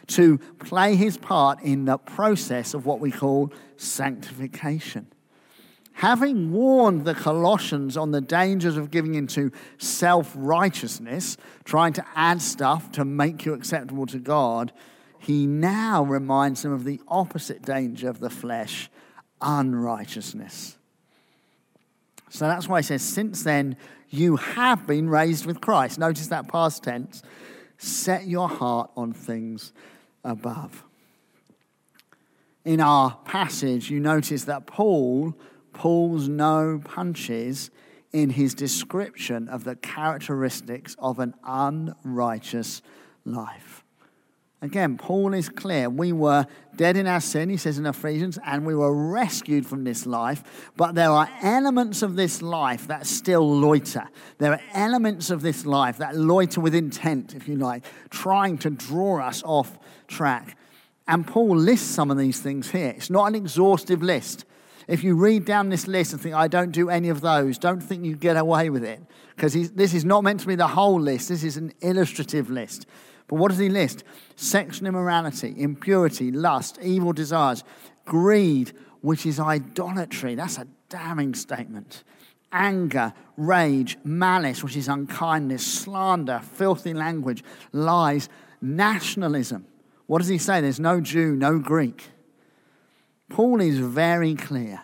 to 0.07 0.38
play 0.59 0.95
his 0.95 1.17
part 1.17 1.62
in 1.62 1.85
the 1.85 1.97
process 1.97 2.73
of 2.73 2.85
what 2.85 3.00
we 3.00 3.12
call 3.12 3.51
sanctification. 3.77 5.07
Having 5.93 6.51
warned 6.51 7.05
the 7.05 7.13
Colossians 7.13 7.95
on 7.95 8.12
the 8.12 8.21
dangers 8.21 8.77
of 8.77 8.89
giving 8.89 9.13
into 9.13 9.51
self 9.77 10.33
righteousness, 10.35 11.38
trying 11.63 11.93
to 11.93 12.05
add 12.15 12.41
stuff 12.41 12.91
to 12.93 13.05
make 13.05 13.45
you 13.45 13.53
acceptable 13.53 14.07
to 14.07 14.17
God, 14.17 14.73
he 15.19 15.45
now 15.45 16.03
reminds 16.03 16.63
them 16.63 16.73
of 16.73 16.83
the 16.83 17.00
opposite 17.07 17.62
danger 17.62 18.09
of 18.09 18.19
the 18.19 18.31
flesh 18.31 18.89
unrighteousness. 19.41 20.77
So 22.33 22.47
that's 22.47 22.67
why 22.67 22.79
he 22.79 22.83
says, 22.83 23.03
Since 23.03 23.43
then, 23.43 23.77
you 24.09 24.37
have 24.37 24.87
been 24.87 25.07
raised 25.07 25.45
with 25.45 25.61
Christ. 25.61 25.99
Notice 25.99 26.27
that 26.27 26.47
past 26.47 26.83
tense. 26.83 27.21
Set 27.77 28.25
your 28.25 28.49
heart 28.49 28.89
on 28.97 29.13
things 29.13 29.71
above. 30.23 30.83
In 32.65 32.81
our 32.81 33.17
passage, 33.23 33.91
you 33.91 33.99
notice 33.99 34.45
that 34.45 34.65
Paul 34.65 35.35
pulls 35.73 36.27
no 36.27 36.81
punches 36.83 37.69
in 38.11 38.31
his 38.31 38.55
description 38.55 39.47
of 39.47 39.63
the 39.63 39.75
characteristics 39.75 40.95
of 40.97 41.19
an 41.19 41.35
unrighteous 41.43 42.81
life. 43.25 43.72
Again, 44.63 44.98
Paul 44.98 45.34
is 45.34 45.50
clear. 45.50 45.89
We 45.89 46.13
were 46.13 46.48
dead 46.77 46.96
in 46.96 47.05
our 47.05 47.20
sin, 47.20 47.50
he 47.50 47.58
says 47.58 47.77
in 47.77 47.86
Ephesians, 47.86 48.39
and 48.46 48.65
we 48.65 48.74
were 48.74 49.12
rescued 49.12 49.67
from 49.67 49.84
this 49.84 50.05
life. 50.05 50.72
But 50.77 50.96
there 50.96 51.12
are 51.12 51.29
elements 51.41 52.01
of 52.01 52.15
this 52.15 52.41
life 52.41 52.88
that 52.88 53.05
still 53.05 53.60
loiter. 53.60 54.08
There 54.38 54.53
are 54.53 54.62
elements 54.74 55.29
of 55.32 55.41
this 55.41 55.65
life 55.65 55.98
that 55.98 56.15
loiter 56.15 56.62
with 56.62 56.74
intent, 56.74 57.36
if 57.36 57.46
you 57.46 57.58
like, 57.58 57.84
trying 58.10 58.58
to 58.60 58.70
draw 58.70 59.20
us 59.20 59.43
off 59.46 59.77
track. 60.08 60.58
And 61.10 61.27
Paul 61.27 61.58
lists 61.58 61.93
some 61.93 62.10
of 62.10 62.17
these 62.17 62.39
things 62.39 62.72
here. 62.72 62.93
It's 62.96 63.10
not 63.10 63.25
an 63.25 63.36
exhaustive 63.36 64.01
list. 64.01 64.46
If 64.88 65.03
you 65.03 65.17
read 65.17 65.43
down 65.43 65.67
this 65.67 65.88
list 65.88 66.13
and 66.13 66.22
think, 66.22 66.36
I 66.36 66.48
don't 66.48 66.72
do 66.72 66.89
any 66.89 67.10
of 67.10 67.20
those, 67.20 67.58
don't 67.58 67.82
think 67.82 68.05
you 68.05 68.15
get 68.15 68.38
away 68.38 68.70
with 68.70 68.86
it. 68.86 69.01
Because 69.36 69.72
this 69.74 69.93
is 69.93 70.05
not 70.05 70.24
meant 70.24 70.39
to 70.39 70.48
be 70.48 70.55
the 70.55 70.67
whole 70.67 71.01
list, 71.01 71.27
this 71.27 71.43
is 71.43 71.58
an 71.58 71.74
illustrative 71.82 72.50
list. 72.50 72.86
But 73.27 73.37
what 73.37 73.49
does 73.49 73.59
he 73.59 73.69
list? 73.69 74.03
Sexual 74.35 74.87
immorality, 74.87 75.53
impurity, 75.57 76.31
lust, 76.31 76.79
evil 76.81 77.13
desires, 77.13 77.63
greed, 78.05 78.73
which 79.01 79.25
is 79.25 79.39
idolatry. 79.39 80.35
That's 80.35 80.57
a 80.57 80.67
damning 80.89 81.33
statement. 81.33 82.03
Anger, 82.51 83.13
rage, 83.35 83.97
malice, 84.03 84.63
which 84.63 84.77
is 84.77 84.87
unkindness, 84.87 85.65
slander, 85.65 86.41
filthy 86.53 86.93
language, 86.93 87.43
lies, 87.71 88.29
nationalism. 88.61 89.65
What 90.05 90.19
does 90.19 90.27
he 90.27 90.37
say? 90.37 90.61
There's 90.61 90.79
no 90.79 91.01
Jew, 91.01 91.35
no 91.35 91.57
Greek. 91.57 92.09
Paul 93.29 93.61
is 93.61 93.79
very 93.79 94.35
clear. 94.35 94.83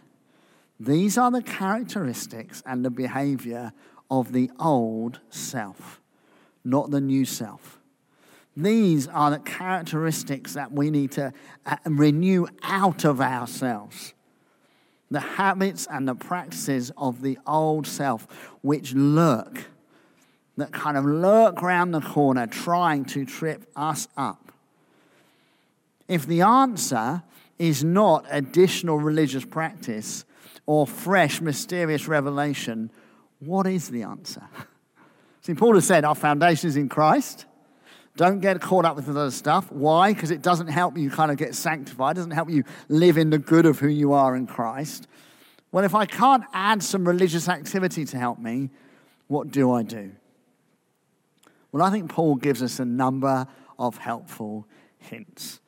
These 0.79 1.17
are 1.17 1.29
the 1.29 1.41
characteristics 1.41 2.63
and 2.65 2.83
the 2.83 2.89
behavior 2.89 3.73
of 4.09 4.31
the 4.31 4.49
old 4.59 5.19
self, 5.29 6.01
not 6.63 6.89
the 6.89 7.01
new 7.01 7.25
self. 7.25 7.78
These 8.59 9.07
are 9.07 9.31
the 9.31 9.39
characteristics 9.39 10.53
that 10.55 10.73
we 10.73 10.91
need 10.91 11.13
to 11.13 11.31
uh, 11.65 11.77
renew 11.85 12.45
out 12.61 13.05
of 13.05 13.21
ourselves. 13.21 14.13
The 15.09 15.21
habits 15.21 15.87
and 15.89 16.05
the 16.05 16.13
practices 16.13 16.91
of 16.97 17.21
the 17.21 17.37
old 17.47 17.87
self, 17.87 18.27
which 18.61 18.93
lurk, 18.93 19.63
that 20.57 20.73
kind 20.73 20.97
of 20.97 21.05
lurk 21.05 21.63
around 21.63 21.91
the 21.91 22.01
corner, 22.01 22.47
trying 22.47 23.05
to 23.05 23.23
trip 23.23 23.65
us 23.77 24.09
up. 24.17 24.51
If 26.09 26.25
the 26.25 26.41
answer 26.41 27.23
is 27.59 27.81
not 27.81 28.25
additional 28.29 28.99
religious 28.99 29.45
practice 29.45 30.25
or 30.65 30.85
fresh, 30.85 31.39
mysterious 31.39 32.09
revelation, 32.09 32.91
what 33.39 33.67
is 33.67 33.87
the 33.87 34.03
answer? 34.03 34.43
See, 35.43 35.53
Paul 35.53 35.75
has 35.75 35.87
said 35.87 36.03
our 36.03 36.13
foundation 36.13 36.67
is 36.67 36.75
in 36.75 36.89
Christ. 36.89 37.45
Don't 38.15 38.39
get 38.39 38.59
caught 38.59 38.85
up 38.85 38.95
with 38.95 39.07
other 39.09 39.31
stuff. 39.31 39.71
Why? 39.71 40.13
Because 40.13 40.31
it 40.31 40.41
doesn't 40.41 40.67
help 40.67 40.97
you 40.97 41.09
kind 41.09 41.31
of 41.31 41.37
get 41.37 41.55
sanctified, 41.55 42.15
it 42.15 42.19
doesn't 42.19 42.31
help 42.31 42.49
you 42.49 42.63
live 42.87 43.17
in 43.17 43.29
the 43.29 43.37
good 43.37 43.65
of 43.65 43.79
who 43.79 43.87
you 43.87 44.13
are 44.13 44.35
in 44.35 44.47
Christ. 44.47 45.07
Well, 45.71 45.85
if 45.85 45.93
I 45.93 46.05
can't 46.05 46.43
add 46.53 46.81
some 46.81 47.07
religious 47.07 47.47
activity 47.47 48.03
to 48.05 48.17
help 48.17 48.39
me, 48.39 48.71
what 49.27 49.51
do 49.51 49.71
I 49.71 49.83
do? 49.83 50.11
Well, 51.71 51.83
I 51.83 51.91
think 51.91 52.09
Paul 52.09 52.35
gives 52.35 52.63
us 52.63 52.79
a 52.79 52.85
number 52.85 53.47
of 53.77 53.97
helpful 53.97 54.67
hints. 54.97 55.59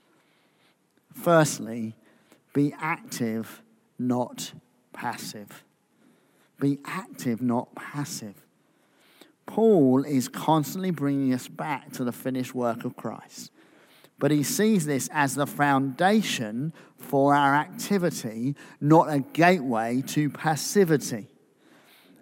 Firstly, 1.13 1.95
be 2.53 2.73
active, 2.79 3.61
not 3.99 4.53
passive. 4.93 5.63
Be 6.59 6.79
active, 6.85 7.41
not 7.41 7.73
passive. 7.75 8.35
Paul 9.51 10.05
is 10.05 10.29
constantly 10.29 10.91
bringing 10.91 11.33
us 11.33 11.49
back 11.49 11.91
to 11.93 12.05
the 12.05 12.13
finished 12.13 12.55
work 12.55 12.85
of 12.85 12.95
Christ. 12.95 13.51
But 14.17 14.31
he 14.31 14.43
sees 14.43 14.85
this 14.85 15.09
as 15.11 15.35
the 15.35 15.45
foundation 15.45 16.71
for 16.97 17.35
our 17.35 17.53
activity, 17.53 18.55
not 18.79 19.11
a 19.11 19.19
gateway 19.19 20.03
to 20.07 20.29
passivity. 20.29 21.27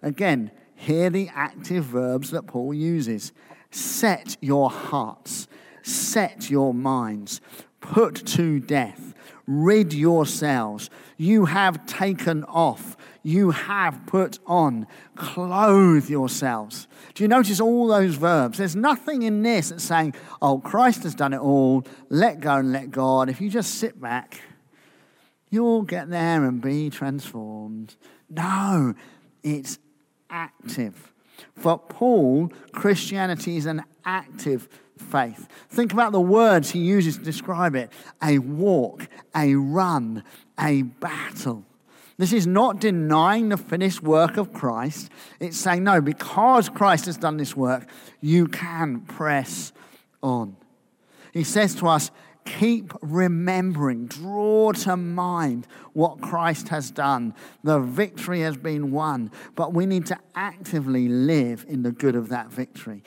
Again, 0.02 0.50
hear 0.74 1.08
the 1.08 1.30
active 1.32 1.84
verbs 1.84 2.32
that 2.32 2.48
Paul 2.48 2.74
uses 2.74 3.30
set 3.70 4.36
your 4.40 4.68
hearts, 4.68 5.46
set 5.82 6.50
your 6.50 6.74
minds, 6.74 7.40
put 7.80 8.26
to 8.26 8.58
death, 8.58 9.14
rid 9.46 9.94
yourselves. 9.94 10.90
You 11.16 11.44
have 11.44 11.86
taken 11.86 12.42
off, 12.42 12.96
you 13.22 13.50
have 13.50 14.06
put 14.06 14.38
on, 14.46 14.86
clothe 15.14 16.08
yourselves. 16.08 16.88
Do 17.14 17.24
you 17.24 17.28
notice 17.28 17.60
all 17.60 17.86
those 17.86 18.14
verbs? 18.14 18.58
There's 18.58 18.76
nothing 18.76 19.22
in 19.22 19.42
this 19.42 19.70
that's 19.70 19.84
saying, 19.84 20.14
oh, 20.40 20.58
Christ 20.58 21.02
has 21.02 21.14
done 21.14 21.32
it 21.32 21.40
all, 21.40 21.84
let 22.08 22.40
go 22.40 22.56
and 22.56 22.72
let 22.72 22.90
God. 22.90 23.28
If 23.28 23.40
you 23.40 23.50
just 23.50 23.74
sit 23.74 24.00
back, 24.00 24.40
you'll 25.50 25.82
get 25.82 26.10
there 26.10 26.44
and 26.44 26.60
be 26.60 26.90
transformed. 26.90 27.96
No, 28.28 28.94
it's 29.42 29.78
active. 30.30 31.12
For 31.54 31.78
Paul, 31.78 32.52
Christianity 32.72 33.56
is 33.56 33.66
an 33.66 33.82
active 34.04 34.68
faith. 34.96 35.48
Think 35.68 35.92
about 35.92 36.12
the 36.12 36.20
words 36.20 36.70
he 36.70 36.80
uses 36.80 37.16
to 37.16 37.24
describe 37.24 37.74
it 37.74 37.90
a 38.22 38.38
walk, 38.38 39.08
a 39.34 39.54
run, 39.54 40.22
a 40.58 40.82
battle. 40.82 41.64
This 42.20 42.34
is 42.34 42.46
not 42.46 42.80
denying 42.80 43.48
the 43.48 43.56
finished 43.56 44.02
work 44.02 44.36
of 44.36 44.52
Christ. 44.52 45.08
It's 45.40 45.56
saying, 45.56 45.84
no, 45.84 46.02
because 46.02 46.68
Christ 46.68 47.06
has 47.06 47.16
done 47.16 47.38
this 47.38 47.56
work, 47.56 47.88
you 48.20 48.46
can 48.46 49.00
press 49.00 49.72
on. 50.22 50.54
He 51.32 51.44
says 51.44 51.74
to 51.76 51.88
us, 51.88 52.10
keep 52.44 52.92
remembering, 53.00 54.06
draw 54.06 54.72
to 54.72 54.98
mind 54.98 55.66
what 55.94 56.20
Christ 56.20 56.68
has 56.68 56.90
done. 56.90 57.34
The 57.64 57.80
victory 57.80 58.42
has 58.42 58.58
been 58.58 58.90
won, 58.90 59.30
but 59.54 59.72
we 59.72 59.86
need 59.86 60.04
to 60.06 60.18
actively 60.34 61.08
live 61.08 61.64
in 61.68 61.84
the 61.84 61.92
good 61.92 62.16
of 62.16 62.28
that 62.28 62.52
victory. 62.52 63.02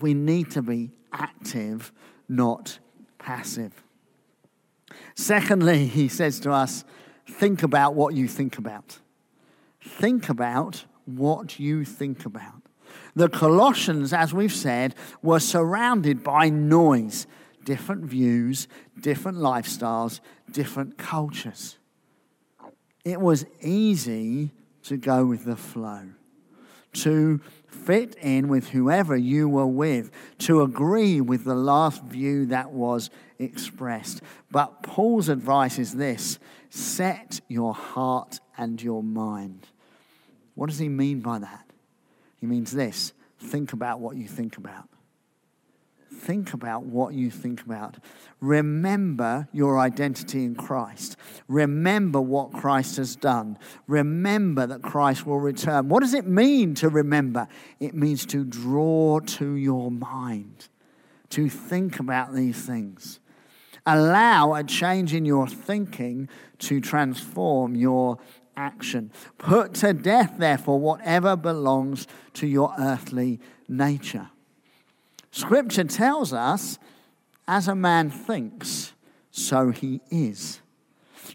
We 0.00 0.14
need 0.14 0.52
to 0.52 0.62
be 0.62 0.92
active, 1.12 1.90
not 2.28 2.78
passive. 3.18 3.82
Secondly, 5.16 5.86
he 5.88 6.06
says 6.06 6.38
to 6.40 6.52
us, 6.52 6.84
think 7.28 7.62
about 7.62 7.94
what 7.94 8.14
you 8.14 8.28
think 8.28 8.58
about. 8.58 8.98
Think 9.80 10.28
about 10.28 10.84
what 11.04 11.58
you 11.58 11.84
think 11.84 12.24
about. 12.24 12.62
The 13.14 13.28
Colossians, 13.28 14.12
as 14.12 14.32
we've 14.32 14.52
said, 14.52 14.94
were 15.22 15.40
surrounded 15.40 16.22
by 16.22 16.48
noise, 16.48 17.26
different 17.64 18.04
views, 18.04 18.68
different 18.98 19.38
lifestyles, 19.38 20.20
different 20.50 20.98
cultures. 20.98 21.78
It 23.04 23.20
was 23.20 23.44
easy 23.60 24.52
to 24.84 24.96
go 24.96 25.24
with 25.26 25.44
the 25.44 25.56
flow, 25.56 26.10
to 26.94 27.40
fit 27.66 28.14
in 28.16 28.48
with 28.48 28.68
whoever 28.68 29.16
you 29.16 29.48
were 29.48 29.66
with, 29.66 30.10
to 30.38 30.62
agree 30.62 31.20
with 31.20 31.44
the 31.44 31.54
last 31.54 32.02
view 32.04 32.46
that 32.46 32.70
was 32.70 33.10
expressed. 33.38 34.22
But 34.50 34.82
Paul's 34.82 35.28
advice 35.28 35.78
is 35.78 35.94
this 35.94 36.38
set 36.70 37.40
your 37.48 37.74
heart 37.74 38.40
and 38.56 38.82
your 38.82 39.02
mind. 39.02 39.66
What 40.54 40.68
does 40.68 40.78
he 40.78 40.88
mean 40.88 41.20
by 41.20 41.38
that? 41.38 41.66
He 42.40 42.46
means 42.46 42.72
this 42.72 43.12
think 43.38 43.72
about 43.72 44.00
what 44.00 44.16
you 44.16 44.28
think 44.28 44.56
about. 44.56 44.88
Think 46.22 46.54
about 46.54 46.84
what 46.84 47.14
you 47.14 47.32
think 47.32 47.62
about. 47.62 47.96
Remember 48.40 49.48
your 49.50 49.80
identity 49.80 50.44
in 50.44 50.54
Christ. 50.54 51.16
Remember 51.48 52.20
what 52.20 52.52
Christ 52.52 52.98
has 52.98 53.16
done. 53.16 53.58
Remember 53.88 54.64
that 54.68 54.82
Christ 54.82 55.26
will 55.26 55.40
return. 55.40 55.88
What 55.88 55.98
does 55.98 56.14
it 56.14 56.28
mean 56.28 56.76
to 56.76 56.88
remember? 56.88 57.48
It 57.80 57.94
means 57.94 58.24
to 58.26 58.44
draw 58.44 59.18
to 59.18 59.54
your 59.56 59.90
mind, 59.90 60.68
to 61.30 61.48
think 61.48 61.98
about 61.98 62.32
these 62.32 62.64
things. 62.64 63.18
Allow 63.84 64.54
a 64.54 64.62
change 64.62 65.14
in 65.14 65.24
your 65.24 65.48
thinking 65.48 66.28
to 66.60 66.80
transform 66.80 67.74
your 67.74 68.18
action. 68.56 69.10
Put 69.38 69.74
to 69.74 69.92
death, 69.92 70.34
therefore, 70.38 70.78
whatever 70.78 71.34
belongs 71.34 72.06
to 72.34 72.46
your 72.46 72.72
earthly 72.78 73.40
nature. 73.68 74.28
Scripture 75.32 75.84
tells 75.84 76.32
us, 76.32 76.78
as 77.48 77.66
a 77.66 77.74
man 77.74 78.08
thinks, 78.10 78.92
so 79.30 79.70
he 79.70 80.00
is. 80.10 80.60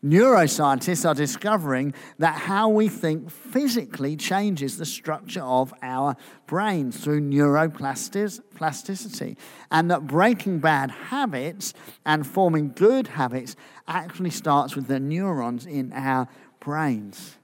Neuroscientists 0.04 1.10
are 1.10 1.16
discovering 1.16 1.92
that 2.20 2.42
how 2.42 2.70
we 2.70 2.88
think 2.88 3.32
physically 3.32 4.16
changes 4.16 4.78
the 4.78 4.86
structure 4.86 5.42
of 5.42 5.74
our 5.82 6.16
brains 6.46 7.04
through 7.04 7.22
neuroplasticity, 7.22 9.36
and 9.72 9.90
that 9.90 10.06
breaking 10.06 10.60
bad 10.60 10.92
habits 10.92 11.74
and 12.06 12.28
forming 12.28 12.74
good 12.74 13.08
habits 13.08 13.56
actually 13.88 14.30
starts 14.30 14.76
with 14.76 14.86
the 14.86 15.00
neurons 15.00 15.66
in 15.66 15.92
our 15.94 16.28
brains. 16.60 17.38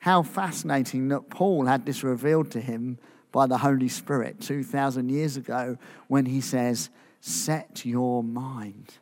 How 0.00 0.24
fascinating 0.24 1.06
that 1.08 1.30
Paul 1.30 1.66
had 1.66 1.86
this 1.86 2.02
revealed 2.02 2.50
to 2.50 2.60
him 2.60 2.98
by 3.32 3.46
the 3.46 3.58
Holy 3.58 3.88
Spirit 3.88 4.40
2,000 4.40 5.10
years 5.10 5.36
ago 5.36 5.76
when 6.08 6.26
he 6.26 6.40
says, 6.40 6.90
Set 7.20 7.84
your 7.84 8.22
mind. 8.24 8.94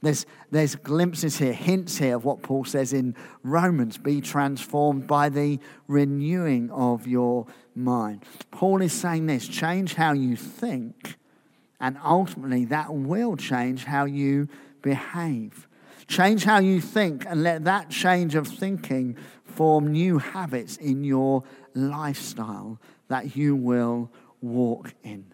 There's, 0.00 0.26
there's 0.50 0.76
glimpses 0.76 1.38
here, 1.38 1.52
hints 1.52 1.98
here 1.98 2.16
of 2.16 2.24
what 2.24 2.42
Paul 2.42 2.64
says 2.64 2.92
in 2.92 3.16
Romans 3.42 3.98
be 3.98 4.20
transformed 4.20 5.06
by 5.08 5.28
the 5.28 5.58
renewing 5.88 6.70
of 6.70 7.06
your 7.06 7.46
mind. 7.74 8.24
Paul 8.52 8.80
is 8.80 8.92
saying 8.92 9.26
this 9.26 9.48
change 9.48 9.94
how 9.94 10.12
you 10.12 10.36
think, 10.36 11.16
and 11.80 11.98
ultimately 12.04 12.64
that 12.66 12.94
will 12.94 13.36
change 13.36 13.84
how 13.84 14.04
you 14.04 14.48
behave. 14.82 15.68
Change 16.06 16.44
how 16.44 16.58
you 16.58 16.80
think, 16.80 17.26
and 17.26 17.42
let 17.42 17.64
that 17.64 17.90
change 17.90 18.34
of 18.34 18.46
thinking 18.46 19.16
form 19.44 19.92
new 19.92 20.18
habits 20.18 20.76
in 20.76 21.04
your 21.04 21.42
lifestyle 21.74 22.80
that 23.08 23.36
you 23.36 23.56
will 23.56 24.10
walk 24.40 24.94
in. 25.02 25.32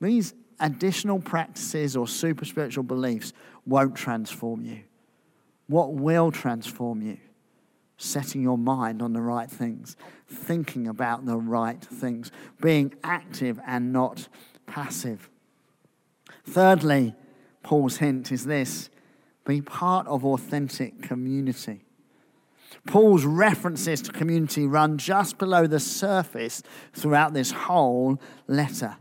These 0.00 0.34
additional 0.58 1.20
practices 1.20 1.96
or 1.96 2.08
super 2.08 2.44
spiritual 2.44 2.84
beliefs 2.84 3.32
won't 3.66 3.94
transform 3.94 4.64
you. 4.64 4.80
What 5.68 5.94
will 5.94 6.32
transform 6.32 7.02
you? 7.02 7.18
setting 8.02 8.42
your 8.42 8.58
mind 8.58 9.00
on 9.00 9.12
the 9.12 9.20
right 9.20 9.50
things, 9.50 9.96
thinking 10.28 10.88
about 10.88 11.24
the 11.24 11.36
right 11.36 11.80
things, 11.80 12.30
being 12.60 12.92
active 13.04 13.60
and 13.66 13.92
not 13.92 14.28
passive. 14.66 15.30
Thirdly, 16.44 17.14
Paul's 17.62 17.98
hint 17.98 18.32
is 18.32 18.44
this 18.44 18.90
be 19.44 19.60
part 19.60 20.06
of 20.06 20.24
authentic 20.24 21.02
community. 21.02 21.84
Paul's 22.86 23.24
references 23.24 24.02
to 24.02 24.12
community 24.12 24.66
run 24.66 24.98
just 24.98 25.38
below 25.38 25.66
the 25.66 25.80
surface 25.80 26.62
throughout 26.92 27.32
this 27.32 27.52
whole 27.52 28.20
letter. 28.46 28.96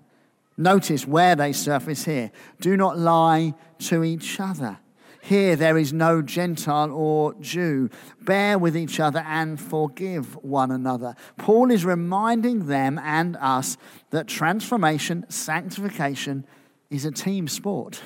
Notice 0.58 1.08
where 1.08 1.36
they 1.36 1.54
surface 1.54 2.06
here. 2.06 2.32
Do 2.60 2.78
not 2.78 2.98
lie 2.98 3.54
to 3.80 4.04
each 4.04 4.40
other. 4.40 4.78
Here 5.22 5.56
there 5.56 5.78
is 5.78 5.94
no 5.94 6.22
Gentile 6.22 6.92
or 6.92 7.36
Jew. 7.36 7.90
Bear 8.22 8.58
with 8.58 8.76
each 8.76 9.00
other 9.00 9.20
and 9.20 9.60
forgive 9.60 10.36
one 10.44 10.72
another. 10.72 11.16
Paul 11.38 11.72
is 11.72 11.86
reminding 11.86 12.66
them 12.66 13.00
and 13.00 13.38
us 13.38 13.78
that 14.10 14.28
transformation, 14.28 15.26
sanctification, 15.30 16.46
is 16.90 17.06
a 17.06 17.12
team 17.12 17.48
sport. 17.48 18.02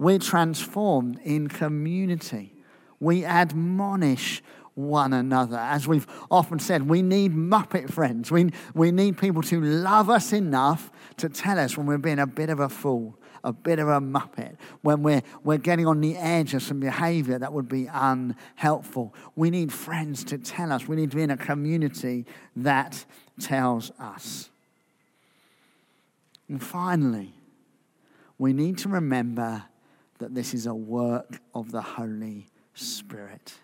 We're 0.00 0.18
transformed 0.18 1.20
in 1.24 1.48
community. 1.48 2.54
We 3.00 3.22
admonish 3.22 4.42
one 4.72 5.12
another. 5.12 5.58
As 5.58 5.86
we've 5.86 6.06
often 6.30 6.58
said, 6.58 6.88
we 6.88 7.02
need 7.02 7.34
Muppet 7.34 7.90
friends. 7.90 8.30
We, 8.30 8.50
we 8.72 8.92
need 8.92 9.18
people 9.18 9.42
to 9.42 9.60
love 9.60 10.08
us 10.08 10.32
enough 10.32 10.90
to 11.18 11.28
tell 11.28 11.58
us 11.58 11.76
when 11.76 11.86
we're 11.86 11.98
being 11.98 12.18
a 12.18 12.26
bit 12.26 12.48
of 12.48 12.60
a 12.60 12.70
fool, 12.70 13.18
a 13.44 13.52
bit 13.52 13.78
of 13.78 13.88
a 13.88 14.00
Muppet, 14.00 14.56
when 14.80 15.02
we're, 15.02 15.20
we're 15.44 15.58
getting 15.58 15.86
on 15.86 16.00
the 16.00 16.16
edge 16.16 16.54
of 16.54 16.62
some 16.62 16.80
behavior 16.80 17.38
that 17.38 17.52
would 17.52 17.68
be 17.68 17.86
unhelpful. 17.92 19.14
We 19.36 19.50
need 19.50 19.70
friends 19.70 20.24
to 20.24 20.38
tell 20.38 20.72
us. 20.72 20.88
We 20.88 20.96
need 20.96 21.10
to 21.10 21.16
be 21.16 21.24
in 21.24 21.30
a 21.30 21.36
community 21.36 22.24
that 22.56 23.04
tells 23.38 23.90
us. 24.00 24.48
And 26.48 26.62
finally, 26.62 27.34
we 28.38 28.54
need 28.54 28.78
to 28.78 28.88
remember 28.88 29.64
that 30.20 30.34
this 30.34 30.54
is 30.54 30.66
a 30.66 30.74
work 30.74 31.40
of 31.54 31.72
the 31.72 31.82
Holy 31.82 32.46
Spirit. 32.74 33.54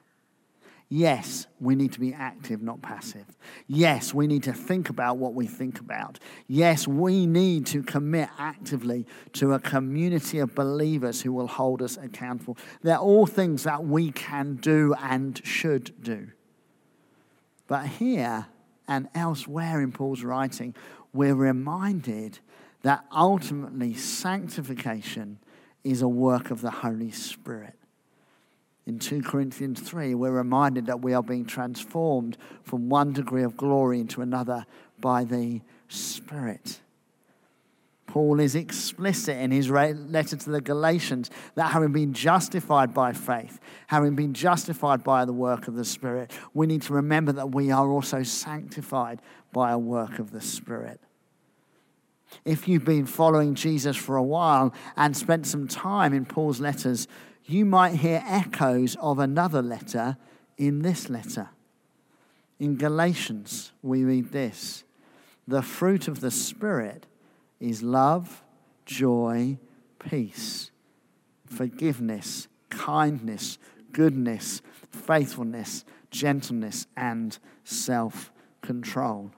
Yes, 0.89 1.49
we 1.59 1.75
need 1.75 1.93
to 1.93 2.01
be 2.01 2.15
active, 2.15 2.63
not 2.63 2.81
passive. 2.81 3.27
Yes, 3.67 4.15
we 4.15 4.29
need 4.29 4.45
to 4.45 4.53
think 4.53 4.89
about 4.89 5.17
what 5.17 5.35
we 5.35 5.47
think 5.47 5.81
about. 5.81 6.21
Yes, 6.47 6.87
we 6.87 7.27
need 7.27 7.67
to 7.67 7.83
commit 7.83 8.29
actively 8.39 9.05
to 9.33 9.53
a 9.53 9.59
community 9.59 10.39
of 10.39 10.55
believers 10.55 11.23
who 11.23 11.33
will 11.33 11.49
hold 11.49 11.83
us 11.83 11.97
accountable. 11.97 12.57
They're 12.83 12.99
all 12.99 13.27
things 13.27 13.65
that 13.65 13.85
we 13.85 14.13
can 14.13 14.57
do 14.57 14.95
and 15.03 15.41
should 15.45 15.93
do. 16.03 16.29
But 17.67 17.87
here 17.87 18.47
and 18.87 19.09
elsewhere 19.13 19.81
in 19.81 19.91
Paul's 19.91 20.23
writing, 20.23 20.73
we're 21.13 21.35
reminded 21.35 22.39
that 22.83 23.05
ultimately 23.11 23.95
sanctification 23.95 25.41
is 25.87 26.03
a 26.03 26.09
work 26.09 26.51
of 26.51 26.61
the 26.63 26.71
Holy 26.71 27.13
Spirit. 27.13 27.75
In 28.87 28.99
2 28.99 29.23
Corinthians 29.23 29.81
3, 29.81 30.15
we're 30.15 30.33
reminded 30.33 30.87
that 30.87 31.01
we 31.01 31.15
are 31.15 31.23
being 31.23 31.45
transformed 31.45 32.37
from 32.65 32.89
one 32.89 33.13
degree 33.13 33.45
of 33.45 33.57
glory 33.57 34.01
into 34.01 34.21
another 34.21 34.67
by 35.01 35.23
the 35.23 35.61
Spirit. 35.89 36.81
Paul 38.09 38.41
is 38.41 38.57
explicit 38.57 39.37
in 39.37 39.53
his 39.53 39.71
letter 39.71 40.37
to 40.37 40.51
the 40.51 40.61
Galatians 40.61 41.31
that 41.55 41.73
having 41.73 41.93
been 41.93 42.13
justified 42.13 42.93
by 42.93 43.13
faith, 43.13 43.61
having 43.87 44.17
been 44.17 44.35
justified 44.35 45.05
by 45.05 45.25
the 45.25 45.33
work 45.33 45.69
of 45.69 45.75
the 45.75 45.85
Spirit, 45.85 46.33
we 46.53 46.67
need 46.67 46.83
to 46.83 46.95
remember 46.95 47.31
that 47.33 47.55
we 47.55 47.71
are 47.71 47.91
also 47.91 48.25
sanctified 48.25 49.21
by 49.53 49.71
a 49.71 49.79
work 49.79 50.19
of 50.19 50.33
the 50.33 50.41
Spirit. 50.41 51.01
If 52.47 52.69
you've 52.69 52.85
been 52.85 53.07
following 53.07 53.57
Jesus 53.57 53.97
for 53.97 54.15
a 54.15 54.23
while 54.23 54.73
and 54.97 55.17
spent 55.17 55.49
some 55.49 55.67
time 55.67 56.15
in 56.15 56.25
Paul's 56.25 56.61
letters, 56.61 57.09
you 57.45 57.65
might 57.65 57.97
hear 57.97 58.23
echoes 58.25 58.97
of 59.01 59.19
another 59.19 59.61
letter 59.61 60.17
in 60.57 60.83
this 60.83 61.11
letter. 61.11 61.51
In 62.61 62.77
Galatians, 62.77 63.73
we 63.83 64.05
read 64.05 64.31
this 64.31 64.85
The 65.49 65.61
fruit 65.61 66.07
of 66.07 66.21
the 66.21 66.31
Spirit 66.31 67.09
is 67.59 67.83
love, 67.83 68.45
joy, 68.85 69.59
peace, 69.99 70.71
forgiveness, 71.47 72.47
kindness, 72.71 73.59
goodness, 73.91 74.63
faithfulness, 74.93 75.85
gentleness, 76.13 76.87
and 76.97 77.37
self 77.65 78.31
control. 78.63 79.33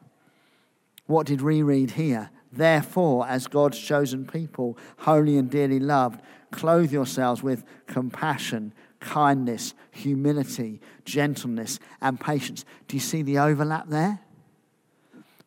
What 1.07 1.27
did 1.27 1.40
we 1.40 1.62
read 1.62 1.92
here? 1.92 2.29
Therefore, 2.53 3.27
as 3.27 3.47
God's 3.47 3.79
chosen 3.79 4.27
people, 4.27 4.79
holy 4.99 5.37
and 5.37 5.51
dearly 5.51 5.79
loved, 5.79 6.21
clothe 6.51 6.93
yourselves 6.93 7.43
with 7.43 7.65
compassion, 7.87 8.73
kindness, 9.01 9.75
humility, 9.91 10.81
gentleness, 11.05 11.79
and 12.01 12.19
patience. 12.19 12.65
Do 12.87 12.97
you 12.97 13.01
see 13.01 13.23
the 13.23 13.39
overlap 13.39 13.89
there? 13.89 14.21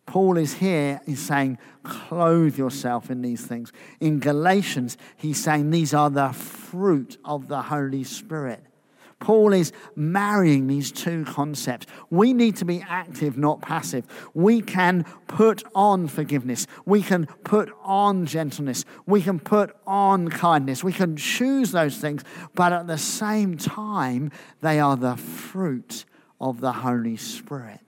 Paul 0.06 0.38
is 0.38 0.56
here, 0.56 1.00
he's 1.06 1.22
saying, 1.22 1.58
clothe 1.84 2.58
yourself 2.58 3.10
in 3.10 3.22
these 3.22 3.46
things. 3.46 3.72
In 4.00 4.20
Galatians, 4.20 4.98
he's 5.16 5.42
saying 5.42 5.70
these 5.70 5.94
are 5.94 6.10
the 6.10 6.34
fruit 6.34 7.18
of 7.24 7.48
the 7.48 7.62
Holy 7.62 8.04
Spirit. 8.04 8.64
Paul 9.22 9.54
is 9.54 9.72
marrying 9.96 10.68
these 10.68 10.92
two 10.92 11.24
concepts. 11.24 11.86
We 12.10 12.34
need 12.34 12.58
to 12.58 12.66
be 12.66 12.84
active, 12.86 13.38
not 13.38 13.62
passive. 13.62 14.06
We 14.34 14.62
can 14.62 15.06
put 15.28 15.64
on 15.74 16.08
forgiveness. 16.08 16.68
We 16.86 17.02
can 17.04 17.28
put 17.44 17.72
on 17.84 18.26
gentleness. 18.26 18.84
We 19.06 19.22
can 19.22 19.40
put 19.40 19.76
on 19.88 20.30
kindness. 20.30 20.84
We 20.84 20.92
can 20.92 21.16
choose 21.16 21.72
those 21.72 21.98
things, 21.98 22.24
but 22.56 22.74
at 22.74 22.88
the 22.88 22.98
same 22.98 23.58
time, 23.58 24.32
they 24.60 24.80
are 24.80 24.98
the 24.98 25.16
fruit 25.16 26.04
of 26.42 26.60
the 26.60 26.74
Holy 26.74 27.16
Spirit. 27.16 27.80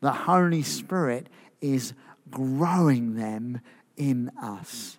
The 0.00 0.12
Holy 0.12 0.62
Spirit 0.62 1.28
is 1.60 1.92
growing 2.30 3.16
them 3.16 3.60
in 3.96 4.30
us. 4.42 4.98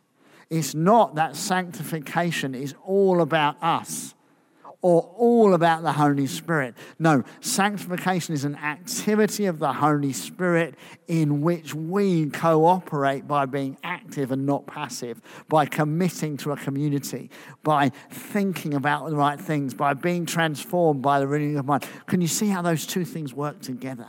It's 0.49 0.75
not 0.75 1.15
that 1.15 1.35
sanctification 1.35 2.53
is 2.53 2.75
all 2.83 3.21
about 3.21 3.62
us 3.63 4.13
or 4.82 5.02
all 5.18 5.54
about 5.54 5.84
the 5.84 5.92
Holy 5.92 6.28
Spirit. 6.28 6.76
No, 7.00 7.24
sanctification 7.42 8.34
is 8.34 8.46
an 8.46 8.56
activity 8.56 9.46
of 9.46 9.60
the 9.60 9.74
Holy 9.74 10.13
Spirit 10.13 10.76
in 11.08 11.42
which 11.42 11.74
we 11.76 12.30
cooperate 12.30 13.28
by 13.28 13.46
being 13.46 13.78
active 13.84 14.32
and 14.32 14.46
not 14.46 14.65
passive, 14.68 15.22
by 15.50 15.65
committing 15.65 16.38
to 16.38 16.52
a 16.52 16.58
community, 16.58 17.30
by 17.63 17.92
thinking 18.10 18.74
about 18.74 19.10
the 19.10 19.15
right 19.15 19.39
things, 19.39 19.74
by 19.74 19.94
being 19.94 20.26
transformed 20.26 21.02
by 21.02 21.20
the 21.20 21.28
renewing 21.28 21.58
of 21.58 21.65
mind. 21.65 21.86
Can 22.08 22.22
you 22.22 22.28
see 22.28 22.48
how 22.48 22.62
those 22.62 22.86
two 22.86 23.04
things 23.04 23.34
work 23.34 23.62
together? 23.62 24.08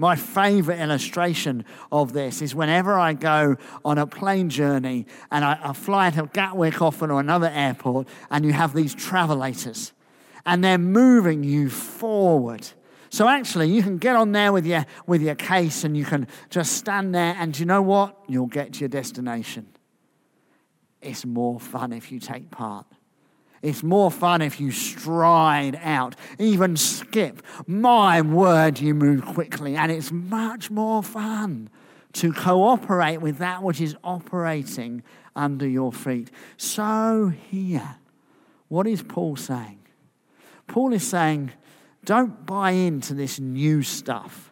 My 0.00 0.14
favorite 0.14 0.78
illustration 0.78 1.64
of 1.90 2.12
this 2.12 2.40
is 2.40 2.54
whenever 2.54 2.96
I 2.96 3.14
go 3.14 3.56
on 3.84 3.98
a 3.98 4.06
plane 4.06 4.48
journey 4.48 5.06
and 5.32 5.44
I, 5.44 5.58
I 5.60 5.72
fly 5.72 6.10
to 6.10 6.30
Gatwick 6.32 6.80
often 6.80 7.10
or 7.10 7.18
another 7.18 7.50
airport, 7.52 8.06
and 8.30 8.44
you 8.44 8.52
have 8.52 8.74
these 8.74 8.94
travelators, 8.94 9.92
and 10.46 10.62
they're 10.62 10.78
moving 10.78 11.42
you 11.42 11.68
forward. 11.68 12.68
So 13.10 13.26
actually, 13.26 13.70
you 13.70 13.82
can 13.82 13.98
get 13.98 14.14
on 14.14 14.30
there 14.30 14.52
with 14.52 14.64
your, 14.64 14.86
with 15.08 15.20
your 15.20 15.34
case 15.34 15.82
and 15.82 15.96
you 15.96 16.04
can 16.04 16.28
just 16.48 16.74
stand 16.74 17.12
there, 17.12 17.34
and 17.36 17.58
you 17.58 17.66
know 17.66 17.82
what? 17.82 18.16
You'll 18.28 18.46
get 18.46 18.74
to 18.74 18.80
your 18.80 18.88
destination. 18.88 19.66
It's 21.02 21.26
more 21.26 21.58
fun 21.58 21.92
if 21.92 22.12
you 22.12 22.20
take 22.20 22.52
part. 22.52 22.86
It's 23.62 23.82
more 23.82 24.10
fun 24.10 24.42
if 24.42 24.60
you 24.60 24.70
stride 24.70 25.78
out, 25.82 26.14
even 26.38 26.76
skip. 26.76 27.42
My 27.66 28.20
word, 28.20 28.80
you 28.80 28.94
move 28.94 29.24
quickly, 29.24 29.76
and 29.76 29.90
it's 29.90 30.12
much 30.12 30.70
more 30.70 31.02
fun 31.02 31.70
to 32.14 32.32
cooperate 32.32 33.18
with 33.18 33.38
that 33.38 33.62
which 33.62 33.80
is 33.80 33.96
operating 34.04 35.02
under 35.34 35.66
your 35.66 35.92
feet. 35.92 36.30
So, 36.56 37.32
here, 37.50 37.96
what 38.68 38.86
is 38.86 39.02
Paul 39.02 39.36
saying? 39.36 39.80
Paul 40.66 40.92
is 40.92 41.06
saying, 41.06 41.52
don't 42.04 42.46
buy 42.46 42.70
into 42.70 43.14
this 43.14 43.38
new 43.38 43.82
stuff. 43.82 44.47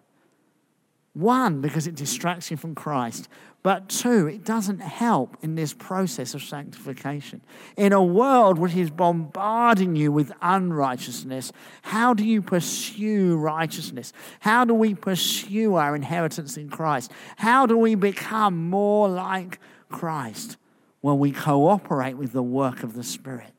One, 1.16 1.62
because 1.62 1.86
it 1.86 1.94
distracts 1.94 2.50
you 2.50 2.58
from 2.58 2.74
Christ, 2.74 3.26
but 3.62 3.88
two, 3.88 4.26
it 4.26 4.44
doesn't 4.44 4.80
help 4.80 5.38
in 5.40 5.54
this 5.54 5.72
process 5.72 6.34
of 6.34 6.42
sanctification. 6.42 7.40
In 7.74 7.94
a 7.94 8.04
world 8.04 8.58
which 8.58 8.76
is 8.76 8.90
bombarding 8.90 9.96
you 9.96 10.12
with 10.12 10.30
unrighteousness, 10.42 11.52
how 11.80 12.12
do 12.12 12.22
you 12.22 12.42
pursue 12.42 13.38
righteousness? 13.38 14.12
How 14.40 14.66
do 14.66 14.74
we 14.74 14.92
pursue 14.92 15.76
our 15.76 15.96
inheritance 15.96 16.58
in 16.58 16.68
Christ? 16.68 17.10
How 17.36 17.64
do 17.64 17.78
we 17.78 17.94
become 17.94 18.68
more 18.68 19.08
like 19.08 19.58
Christ? 19.88 20.58
Well, 21.00 21.16
we 21.16 21.32
cooperate 21.32 22.18
with 22.18 22.32
the 22.32 22.42
work 22.42 22.82
of 22.82 22.92
the 22.92 23.02
Spirit. 23.02 23.54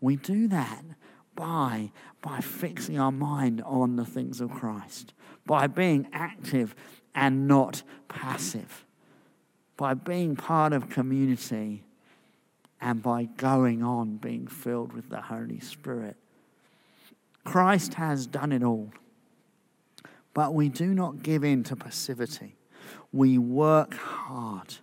We 0.00 0.16
do 0.16 0.48
that 0.48 0.84
by, 1.34 1.92
by 2.22 2.40
fixing 2.40 2.98
our 2.98 3.12
mind 3.12 3.60
on 3.60 3.96
the 3.96 4.06
things 4.06 4.40
of 4.40 4.50
Christ, 4.50 5.12
by 5.48 5.66
being 5.66 6.06
active 6.12 6.76
and 7.14 7.48
not 7.48 7.82
passive, 8.06 8.84
by 9.76 9.94
being 9.94 10.36
part 10.36 10.72
of 10.72 10.88
community 10.88 11.82
and 12.80 13.02
by 13.02 13.24
going 13.24 13.82
on 13.82 14.18
being 14.18 14.46
filled 14.46 14.92
with 14.92 15.08
the 15.08 15.22
Holy 15.22 15.58
Spirit. 15.58 16.16
Christ 17.44 17.94
has 17.94 18.26
done 18.26 18.52
it 18.52 18.62
all. 18.62 18.92
But 20.34 20.54
we 20.54 20.68
do 20.68 20.94
not 20.94 21.22
give 21.22 21.42
in 21.42 21.64
to 21.64 21.74
passivity. 21.74 22.54
We 23.10 23.38
work 23.38 23.94
hard. 23.94 24.76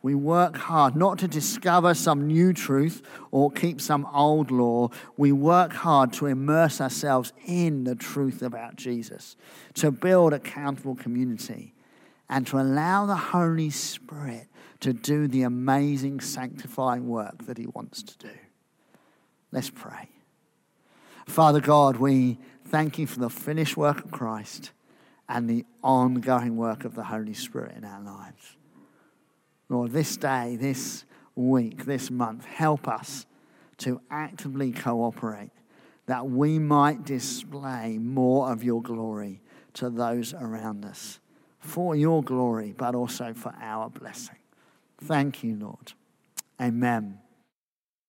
We 0.00 0.14
work 0.14 0.56
hard 0.56 0.94
not 0.94 1.18
to 1.18 1.28
discover 1.28 1.92
some 1.92 2.26
new 2.26 2.52
truth 2.52 3.02
or 3.32 3.50
keep 3.50 3.80
some 3.80 4.06
old 4.12 4.50
law. 4.50 4.90
We 5.16 5.32
work 5.32 5.72
hard 5.72 6.12
to 6.14 6.26
immerse 6.26 6.80
ourselves 6.80 7.32
in 7.46 7.84
the 7.84 7.96
truth 7.96 8.40
about 8.40 8.76
Jesus, 8.76 9.36
to 9.74 9.90
build 9.90 10.32
a 10.32 10.36
accountable 10.36 10.94
community, 10.94 11.74
and 12.28 12.46
to 12.46 12.60
allow 12.60 13.06
the 13.06 13.16
Holy 13.16 13.70
Spirit 13.70 14.46
to 14.80 14.92
do 14.92 15.26
the 15.26 15.42
amazing 15.42 16.20
sanctifying 16.20 17.08
work 17.08 17.46
that 17.46 17.58
He 17.58 17.66
wants 17.66 18.02
to 18.02 18.18
do. 18.18 18.34
Let's 19.50 19.70
pray. 19.70 20.10
Father 21.26 21.60
God, 21.60 21.96
we 21.96 22.38
thank 22.64 22.98
you 22.98 23.06
for 23.06 23.18
the 23.18 23.30
finished 23.30 23.76
work 23.76 24.04
of 24.04 24.10
Christ 24.10 24.70
and 25.28 25.48
the 25.48 25.64
ongoing 25.82 26.56
work 26.56 26.84
of 26.84 26.94
the 26.94 27.04
Holy 27.04 27.34
Spirit 27.34 27.76
in 27.76 27.84
our 27.84 28.00
lives. 28.00 28.57
Lord, 29.68 29.92
this 29.92 30.16
day, 30.16 30.56
this 30.56 31.04
week, 31.34 31.84
this 31.84 32.10
month, 32.10 32.44
help 32.44 32.88
us 32.88 33.26
to 33.78 34.00
actively 34.10 34.72
cooperate 34.72 35.50
that 36.06 36.28
we 36.28 36.58
might 36.58 37.04
display 37.04 37.98
more 37.98 38.50
of 38.50 38.64
your 38.64 38.82
glory 38.82 39.40
to 39.74 39.90
those 39.90 40.32
around 40.34 40.84
us 40.84 41.20
for 41.60 41.94
your 41.94 42.22
glory, 42.22 42.74
but 42.76 42.94
also 42.94 43.34
for 43.34 43.54
our 43.60 43.90
blessing. 43.90 44.36
Thank 44.98 45.44
you, 45.44 45.56
Lord. 45.56 45.92
Amen. 46.60 47.18